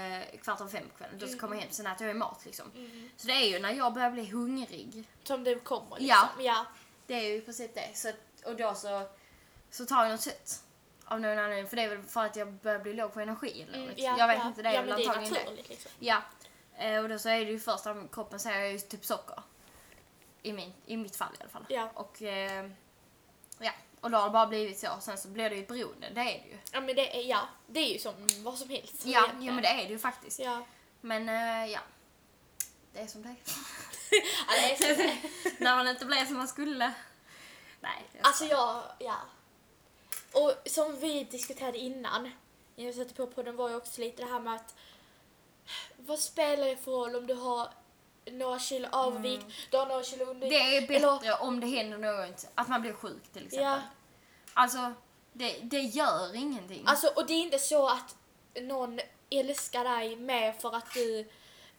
kvart 0.43 0.61
över 0.61 0.71
fem 0.71 0.85
på 0.93 0.99
kvällen, 0.99 1.19
då 1.19 1.27
så 1.27 1.39
kommer 1.39 1.55
jag 1.55 1.63
hem, 1.63 1.73
sen 1.73 1.87
äter 1.87 2.07
jag 2.07 2.17
mat 2.17 2.41
liksom. 2.45 2.71
Mm. 2.77 3.11
Så 3.17 3.27
det 3.27 3.33
är 3.33 3.49
ju 3.49 3.59
när 3.59 3.73
jag 3.73 3.95
börjar 3.95 4.11
bli 4.11 4.31
hungrig, 4.31 5.09
Som 5.25 5.45
det 5.45 5.55
kommer 5.55 5.99
liksom. 5.99 6.07
Ja. 6.09 6.29
ja. 6.39 6.67
Det 7.13 7.27
är 7.27 7.29
ju 7.29 7.35
i 7.37 7.41
princip 7.41 7.75
det. 7.75 7.91
Så, 7.95 8.11
och 8.45 8.57
då 8.57 8.75
så, 8.75 9.03
så 9.71 9.87
tar 9.87 10.03
jag 10.03 10.11
något 10.13 10.21
sött. 10.21 10.63
Av 11.05 11.21
någon 11.21 11.39
anledning, 11.39 11.69
för 11.69 11.77
det 11.77 11.83
är 11.83 11.89
väl 11.89 12.03
för 12.03 12.25
att 12.25 12.37
jag 12.37 12.53
börjar 12.53 12.79
bli 12.79 12.93
låg 12.93 13.13
på 13.13 13.21
energi 13.21 13.63
eller 13.63 13.79
Mm, 13.79 13.95
ja, 13.97 14.19
Jag 14.19 14.29
vet 14.29 14.39
ja. 14.39 14.47
inte, 14.49 14.63
det 14.63 14.69
är 14.69 14.73
ja, 14.73 14.81
väl 14.81 14.89
men 14.89 14.99
det 14.99 15.05
är 15.05 15.09
antagligen 15.09 15.35
det. 15.35 15.41
naturligt 15.41 15.69
liksom. 15.69 15.91
Ja. 15.99 16.23
Eh, 16.77 17.03
och 17.03 17.09
då 17.09 17.19
så 17.19 17.29
är 17.29 17.45
det 17.45 17.51
ju 17.51 17.61
första 17.61 18.09
kroppen 18.13 18.41
säger 18.41 18.73
ju 18.73 18.79
typ 18.79 19.05
socker. 19.05 19.43
I, 20.43 20.53
min, 20.53 20.73
I 20.87 20.97
mitt 20.97 21.17
fall 21.17 21.29
i 21.39 21.41
alla 21.41 21.51
fall. 21.51 21.65
Ja. 21.69 21.91
Och 21.95 22.23
eh, 22.23 22.71
ja, 23.59 23.73
och 24.01 24.11
då 24.11 24.19
har 24.19 24.25
det 24.25 24.31
bara 24.33 24.47
blivit 24.47 24.79
så. 24.79 24.89
Sen 25.01 25.19
så 25.19 25.29
blir 25.29 25.51
det 25.51 25.57
ju 25.57 25.63
ett 25.63 25.69
beroende, 25.69 26.09
det 26.15 26.21
är 26.21 26.25
det 26.25 26.49
ju. 26.49 26.59
Ja 26.73 26.81
men 26.81 26.97
det 26.97 27.17
är, 27.17 27.23
ja, 27.29 27.49
det 27.67 27.81
är 27.81 27.93
ju 27.93 27.99
som 27.99 28.15
vad 28.39 28.59
som 28.59 28.69
helst. 28.71 29.07
Ja, 29.07 29.29
ja 29.41 29.53
men 29.53 29.63
det 29.63 29.69
är 29.69 29.77
det 29.87 29.93
ju 29.93 29.99
faktiskt. 29.99 30.39
Ja. 30.39 30.65
Men 31.01 31.29
eh, 31.29 31.73
ja, 31.73 31.81
det 32.93 33.01
är 33.01 33.07
som 33.07 33.23
det 33.23 33.29
är. 33.29 33.37
Ja, 34.49 34.55
det 34.79 34.85
är 34.85 34.95
så. 34.95 35.55
När 35.65 35.77
man 35.77 35.89
inte 35.89 36.05
blev 36.05 36.27
som 36.27 36.37
man 36.37 36.49
skulle. 36.49 36.93
Nej. 37.81 38.09
det 38.13 38.19
är 38.19 38.23
Alltså 38.27 38.45
jag, 38.45 38.83
ja. 38.99 39.17
Och 40.33 40.53
som 40.67 41.01
vi 41.01 41.25
diskuterade 41.25 41.79
innan, 41.79 42.31
när 42.77 42.85
jag 42.85 42.95
satte 42.95 43.15
på 43.15 43.27
podden 43.27 43.57
var 43.57 43.69
ju 43.69 43.77
också 43.77 44.01
lite 44.01 44.23
det 44.23 44.29
här 44.29 44.41
med 44.41 44.55
att 44.55 44.75
vad 45.97 46.19
spelar 46.19 46.67
det 46.67 46.77
för 46.77 46.91
roll 46.93 47.17
om 47.17 47.27
du 47.27 47.35
har 47.35 47.69
några 48.25 48.59
kilo 48.59 48.89
övervikt, 48.93 49.47
du 49.71 49.77
har 49.77 49.87
några 49.87 50.03
kilo 50.03 50.25
under... 50.25 50.47
Mm. 50.47 50.49
det 50.49 50.77
är 50.77 50.97
Eller- 50.97 51.13
bättre 51.13 51.35
om 51.35 51.61
det 51.61 51.67
händer 51.67 51.99
något, 51.99 52.47
att 52.55 52.69
man 52.69 52.81
blir 52.81 52.93
sjuk 52.93 53.23
till 53.33 53.47
exempel. 53.47 53.65
Ja. 53.65 53.81
Alltså, 54.55 54.93
det, 55.33 55.59
det 55.63 55.81
gör 55.81 56.35
ingenting. 56.35 56.83
Alltså, 56.87 57.07
och 57.07 57.27
det 57.27 57.33
är 57.33 57.41
inte 57.41 57.59
så 57.59 57.89
att 57.89 58.17
någon 58.55 59.01
älskar 59.31 59.85
dig 59.85 60.17
mer 60.17 60.53
för 60.53 60.77
att 60.77 60.95
du 60.95 61.31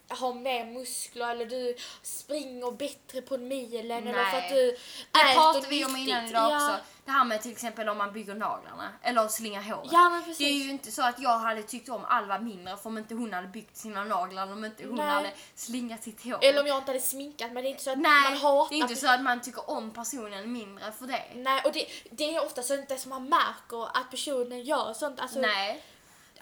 har 0.07 0.33
mer 0.33 0.65
muskler 0.65 1.29
eller 1.29 1.45
du 1.45 1.75
springer 2.01 2.71
bättre 2.71 3.21
på 3.21 3.37
milen 3.37 4.07
eller 4.07 4.25
för 4.25 4.37
Nej. 4.37 4.45
att 4.45 4.49
du 4.49 4.77
Det 5.11 5.19
äter 5.19 5.33
pratade 5.33 5.67
vi 5.69 5.85
om 5.85 5.95
innan 5.95 6.25
idag 6.25 6.51
ja. 6.51 6.55
också. 6.55 6.85
Det 7.05 7.11
här 7.11 7.25
med 7.25 7.41
till 7.41 7.51
exempel 7.51 7.89
om 7.89 7.97
man 7.97 8.13
bygger 8.13 8.35
naglarna 8.35 8.89
eller 9.01 9.27
slingar 9.27 9.61
håret. 9.61 9.89
Ja. 9.91 10.21
Det 10.37 10.43
är 10.43 10.53
ju 10.53 10.69
inte 10.69 10.91
så 10.91 11.01
att 11.01 11.19
jag 11.19 11.39
hade 11.39 11.63
tyckt 11.63 11.89
om 11.89 12.05
Alva 12.05 12.39
mindre 12.39 12.77
för 12.77 12.89
om 12.89 12.97
inte 12.97 13.15
hon 13.15 13.33
hade 13.33 13.47
byggt 13.47 13.77
sina 13.77 14.03
naglar 14.03 14.43
eller 14.43 14.53
om 14.53 14.65
inte 14.65 14.85
hon 14.87 14.95
Nej. 14.95 15.05
hade 15.05 15.31
slingat 15.55 16.03
sitt 16.03 16.23
hår. 16.23 16.39
Eller 16.41 16.61
om 16.61 16.67
jag 16.67 16.77
inte 16.77 16.91
hade 16.91 17.01
sminkat 17.01 17.51
men 17.51 17.63
det 17.63 17.69
är 17.69 17.71
inte 17.71 17.83
så 17.83 17.91
att 17.91 17.99
man 17.99 18.11
Nej, 18.11 18.39
hatar 18.39 18.69
det 18.69 18.75
är 18.75 18.81
inte 18.81 18.95
så 18.95 19.07
att 19.07 19.21
man 19.21 19.41
tycker 19.41 19.69
om 19.69 19.91
personen 19.91 20.53
mindre 20.53 20.91
för 20.91 21.07
det. 21.07 21.23
Nej, 21.35 21.61
och 21.65 21.71
det, 21.73 21.87
det 22.11 22.35
är 22.35 22.45
ofta 22.45 22.63
så 22.63 22.73
inte 22.73 22.97
som 22.97 23.09
man 23.09 23.29
märker 23.29 23.97
att 23.97 24.11
personen 24.11 24.63
gör 24.63 24.93
sånt. 24.93 25.19
Alltså, 25.19 25.39
Nej. 25.39 25.83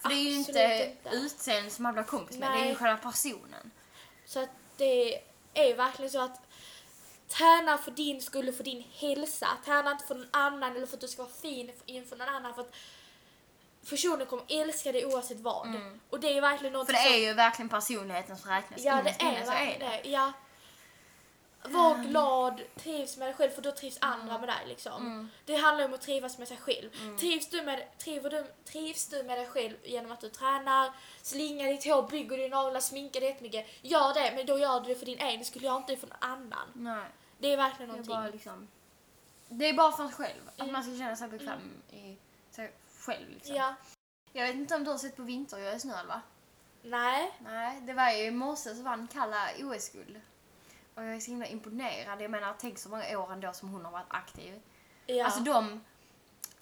För 0.02 0.10
det 0.10 0.16
är 0.16 0.24
ju 0.24 0.36
inte, 0.36 0.96
inte. 1.04 1.16
utseendet 1.16 1.74
som 1.74 1.84
man 1.84 1.94
blir 1.94 2.04
kompis 2.04 2.38
med, 2.38 2.52
det 2.52 2.56
är 2.56 2.60
ju 2.60 2.66
Nej. 2.66 2.76
själva 2.76 2.98
personen. 2.98 3.72
Så 4.26 4.40
att 4.40 4.50
det 4.78 5.22
är 5.54 5.76
verkligen 5.76 6.12
så 6.12 6.22
att 6.22 6.42
träna 7.28 7.78
för 7.78 7.92
din 7.92 8.22
skull 8.22 8.50
och 8.50 8.56
för 8.56 8.64
din 8.64 8.84
hälsa. 8.94 9.48
Träna 9.66 9.92
inte 9.92 10.06
för 10.06 10.16
någon 10.16 10.28
annan 10.32 10.76
eller 10.76 10.88
för 10.88 10.96
att 10.96 11.02
du 11.02 11.08
ska 11.08 11.24
vara 11.24 11.34
fin 11.42 11.72
inför 11.86 12.16
någon 12.16 12.30
annan. 12.30 12.54
För 12.54 12.62
att 12.62 12.76
personen 13.90 14.28
kommer 14.28 14.44
älska 14.48 14.92
dig 14.92 15.06
oavsett 15.06 15.40
vad. 15.40 15.68
Och 16.10 16.20
det 16.20 16.38
är 16.38 16.42
verkligen 16.42 16.74
något 16.74 16.90
Mm. 16.90 17.02
För 17.02 17.10
det 17.10 17.16
är 17.16 17.28
ju 17.28 17.34
verkligen 17.34 17.70
personligheten 17.70 18.38
som 18.38 18.52
räknas. 18.52 18.82
Ja, 18.84 18.96
det 18.96 19.00
Innerst 19.02 19.22
inne 19.22 19.40
är 19.40 19.46
verkligen 19.46 19.92
det. 19.92 20.10
Ja. 20.10 20.34
Var 21.64 21.98
glad, 21.98 22.62
trivs 22.76 23.18
med 23.18 23.28
dig 23.28 23.36
själv 23.36 23.50
för 23.50 23.62
då 23.62 23.72
trivs 23.72 23.98
andra 24.02 24.38
med 24.40 24.50
dig. 24.50 24.68
Liksom. 24.68 25.30
Det 25.46 25.56
handlar 25.56 25.86
om 25.86 25.94
att 25.94 26.02
trivas 26.02 26.38
med 26.38 26.48
sig 26.48 26.58
själv. 26.58 27.18
Trivs, 27.20 27.50
du 27.50 27.62
med, 27.62 27.98
trivs, 27.98 28.24
du, 28.30 28.46
trivs 28.66 29.08
du 29.08 29.24
med 29.24 29.38
dig 29.38 29.48
själv 29.48 29.78
genom 29.84 30.12
att 30.12 30.22
du 30.22 30.30
tränar, 30.30 30.92
slingar 31.22 31.68
ditt 31.68 31.86
hår, 31.86 32.04
bygger 32.10 32.38
dina 32.38 32.62
naglar, 32.62 32.80
sminkar 32.82 33.20
dig 33.20 33.30
jättemycket. 33.30 33.68
Gör 33.82 34.14
det, 34.14 34.34
men 34.36 34.46
då 34.46 34.60
gör 34.60 34.80
du 34.80 34.94
det 34.94 34.96
för 35.00 35.06
din 35.06 35.20
egen 35.20 35.46
skull, 35.46 35.64
gör 35.64 35.78
inte 35.78 35.94
det 35.94 35.98
för 35.98 36.08
någon 36.08 36.18
annan. 36.22 36.68
Nej, 36.74 37.06
Det 37.40 37.54
är 37.54 37.58
verkligen 37.58 37.90
det 37.90 37.94
är 37.94 37.98
någonting. 37.98 38.16
bara 38.16 38.28
liksom... 38.28 38.68
Det 39.50 39.66
är 39.70 39.74
bara 39.74 39.92
för 39.92 40.04
en 40.04 40.12
själv. 40.12 40.50
Att 40.58 40.72
man 40.72 40.84
ska 40.84 40.98
känna 40.98 41.16
sig 41.16 41.28
bekväm 41.28 41.82
i 41.92 42.18
sig 42.52 42.72
själv 43.00 43.30
liksom. 43.30 43.56
Ja. 43.56 43.76
Jag 44.34 44.48
vet 44.48 44.56
inte 44.56 44.76
om 44.76 44.84
du 44.84 44.92
har 44.92 44.98
sett 44.98 45.16
på 45.16 45.24
vinter-OS 45.24 45.86
nu 45.86 45.94
Alva? 45.94 46.22
Nej. 46.82 47.32
Nej, 47.40 47.82
det 47.82 47.94
var 47.94 48.12
ju 48.12 48.24
i 48.24 48.32
morse 48.32 48.76
så 48.76 48.82
vann 48.84 49.08
Kalla 49.14 49.50
OS-guld. 49.60 50.22
Och 50.96 51.04
jag 51.04 51.16
är 51.16 51.20
så 51.20 51.32
himla 51.32 51.46
imponerad. 51.46 52.22
Jag 52.22 52.32
menar, 52.32 52.54
tänk 52.60 52.78
så 52.80 52.90
många 52.90 53.20
år 53.20 53.34
ändå 53.34 53.54
som 53.54 53.70
hon 53.70 53.86
har 53.86 53.92
varit 53.92 54.06
aktiv. 54.10 54.62
Ja. 55.06 55.26
Alltså 55.26 55.40
de 55.40 55.82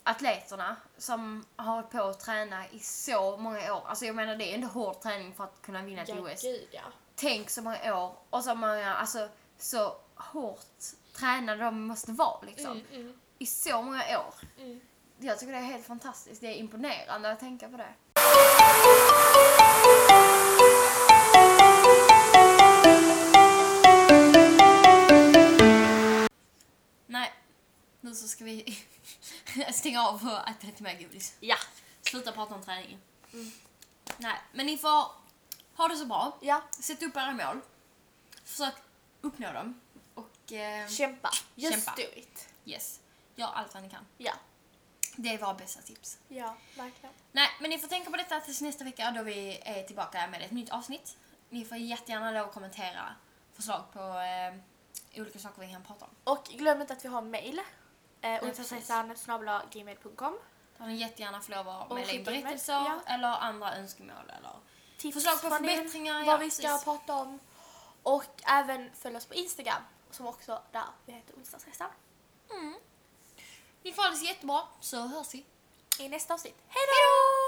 atleterna 0.02 0.76
som 0.98 1.44
har 1.56 1.74
hållit 1.74 1.90
på 1.90 2.02
att 2.02 2.20
träna 2.20 2.68
i 2.68 2.78
så 2.78 3.36
många 3.36 3.74
år. 3.74 3.82
Alltså 3.86 4.04
jag 4.06 4.16
menar 4.16 4.36
det 4.36 4.50
är 4.50 4.54
ändå 4.54 4.66
hård 4.66 5.00
träning 5.00 5.34
för 5.34 5.44
att 5.44 5.62
kunna 5.62 5.82
vinna 5.82 6.02
ett 6.02 6.08
ja, 6.08 6.14
OS. 6.32 6.42
gud 6.42 6.68
ja. 6.70 6.82
Tänk 7.14 7.50
så 7.50 7.62
många 7.62 7.96
år 7.96 8.12
och 8.30 8.44
så 8.44 8.54
många, 8.54 8.94
alltså 8.94 9.28
så 9.58 9.96
hårt 10.14 10.84
tränade 11.12 11.64
de 11.64 11.80
måste 11.86 12.12
vara 12.12 12.40
liksom. 12.46 12.72
Mm, 12.72 12.86
mm, 12.92 13.20
I 13.38 13.46
så 13.46 13.82
många 13.82 14.18
år. 14.18 14.34
mm. 14.58 14.80
Jag 15.22 15.38
tycker 15.38 15.52
det 15.52 15.58
är 15.58 15.62
helt 15.62 15.86
fantastiskt. 15.86 16.40
Det 16.40 16.46
är 16.46 16.54
imponerande 16.54 17.32
att 17.32 17.40
tänka 17.40 17.68
på 17.68 17.76
det. 17.76 17.94
Ska 28.14 28.44
vi 28.44 28.78
stänga 29.72 30.02
av 30.02 30.14
och 30.28 30.48
äta 30.48 30.66
lite 30.66 30.82
mer 30.82 30.98
godis. 31.02 31.34
Ja. 31.40 31.56
Sluta 32.02 32.32
prata 32.32 32.54
om 32.54 32.62
träningen. 32.62 33.00
Nej, 34.18 34.36
men 34.52 34.66
ni 34.66 34.78
får 34.78 35.06
ha 35.76 35.88
det 35.88 35.96
så 35.96 36.06
bra. 36.06 36.38
Ja. 36.40 36.62
Sätt 36.70 37.02
upp 37.02 37.16
era 37.16 37.32
mål. 37.32 37.60
Försök 38.44 38.74
uppnå 39.20 39.52
dem. 39.52 39.80
Och 40.14 40.52
eh, 40.52 40.88
Kämpa. 40.88 41.30
Just 41.54 41.74
Kämpa. 41.74 41.94
do 41.96 42.18
it. 42.18 42.48
yes, 42.64 43.00
gör 43.36 43.46
allt 43.46 43.74
vad 43.74 43.82
ni 43.82 43.90
kan. 43.90 44.06
Ja. 44.18 44.32
Det 45.16 45.28
är 45.34 45.38
våra 45.38 45.54
bästa 45.54 45.82
tips. 45.82 46.18
Ja, 46.28 46.56
verkligen. 46.76 47.14
Nej, 47.32 47.48
men 47.60 47.70
ni 47.70 47.78
får 47.78 47.88
tänka 47.88 48.10
på 48.10 48.16
detta 48.16 48.40
tills 48.40 48.60
nästa 48.60 48.84
vecka 48.84 49.10
då 49.10 49.22
vi 49.22 49.60
är 49.64 49.82
tillbaka 49.82 50.26
med 50.26 50.42
ett 50.42 50.50
nytt 50.50 50.70
avsnitt. 50.70 51.16
Ni 51.48 51.64
får 51.64 51.78
jättegärna 51.78 52.40
att 52.40 52.52
kommentera 52.54 53.14
förslag 53.52 53.92
på 53.92 54.00
eh, 54.00 55.20
olika 55.20 55.38
saker 55.38 55.60
vi 55.60 55.72
kan 55.72 55.82
prata 55.84 56.04
om. 56.04 56.10
Och 56.24 56.44
glöm 56.44 56.80
inte 56.80 56.92
att 56.92 57.04
vi 57.04 57.08
har 57.08 57.22
mail. 57.22 57.60
Eh, 58.22 58.44
onsdagsresan 58.44 59.16
snabel-a 59.16 59.62
gmail.com. 59.72 60.38
Där 60.78 60.86
ni 60.86 60.94
jättegärna 60.94 61.40
får 61.40 61.52
lov 61.52 61.68
att 61.68 61.90
mejla 61.90 62.12
in 62.12 62.24
berättelser 62.24 62.72
ja. 62.72 63.00
eller 63.06 63.28
andra 63.28 63.76
önskemål 63.76 64.32
eller 64.38 64.52
Tips 64.96 65.14
Förslag 65.14 65.42
på 65.42 65.56
förbättringar, 65.56 66.24
Vad 66.24 66.34
ja, 66.34 66.36
vi 66.36 66.50
ska 66.50 66.68
precis. 66.68 66.84
prata 66.84 67.14
om. 67.14 67.38
Och 68.02 68.42
även 68.46 68.90
följ 68.94 69.16
oss 69.16 69.26
på 69.26 69.34
Instagram. 69.34 69.82
Som 70.10 70.26
också 70.26 70.62
där 70.72 70.84
vi 71.06 71.12
heter 71.12 71.34
onsdagsresan. 71.34 71.90
Ni 73.82 73.92
får 73.92 74.02
ha 74.02 74.10
det 74.10 74.16
så 74.16 74.24
jättebra 74.24 74.62
så 74.80 74.96
hörs 75.06 75.34
vi. 75.34 75.44
I 75.98 76.08
nästa 76.08 76.34
avsnitt. 76.34 76.56
Hej 76.68 76.82
då! 76.86 77.39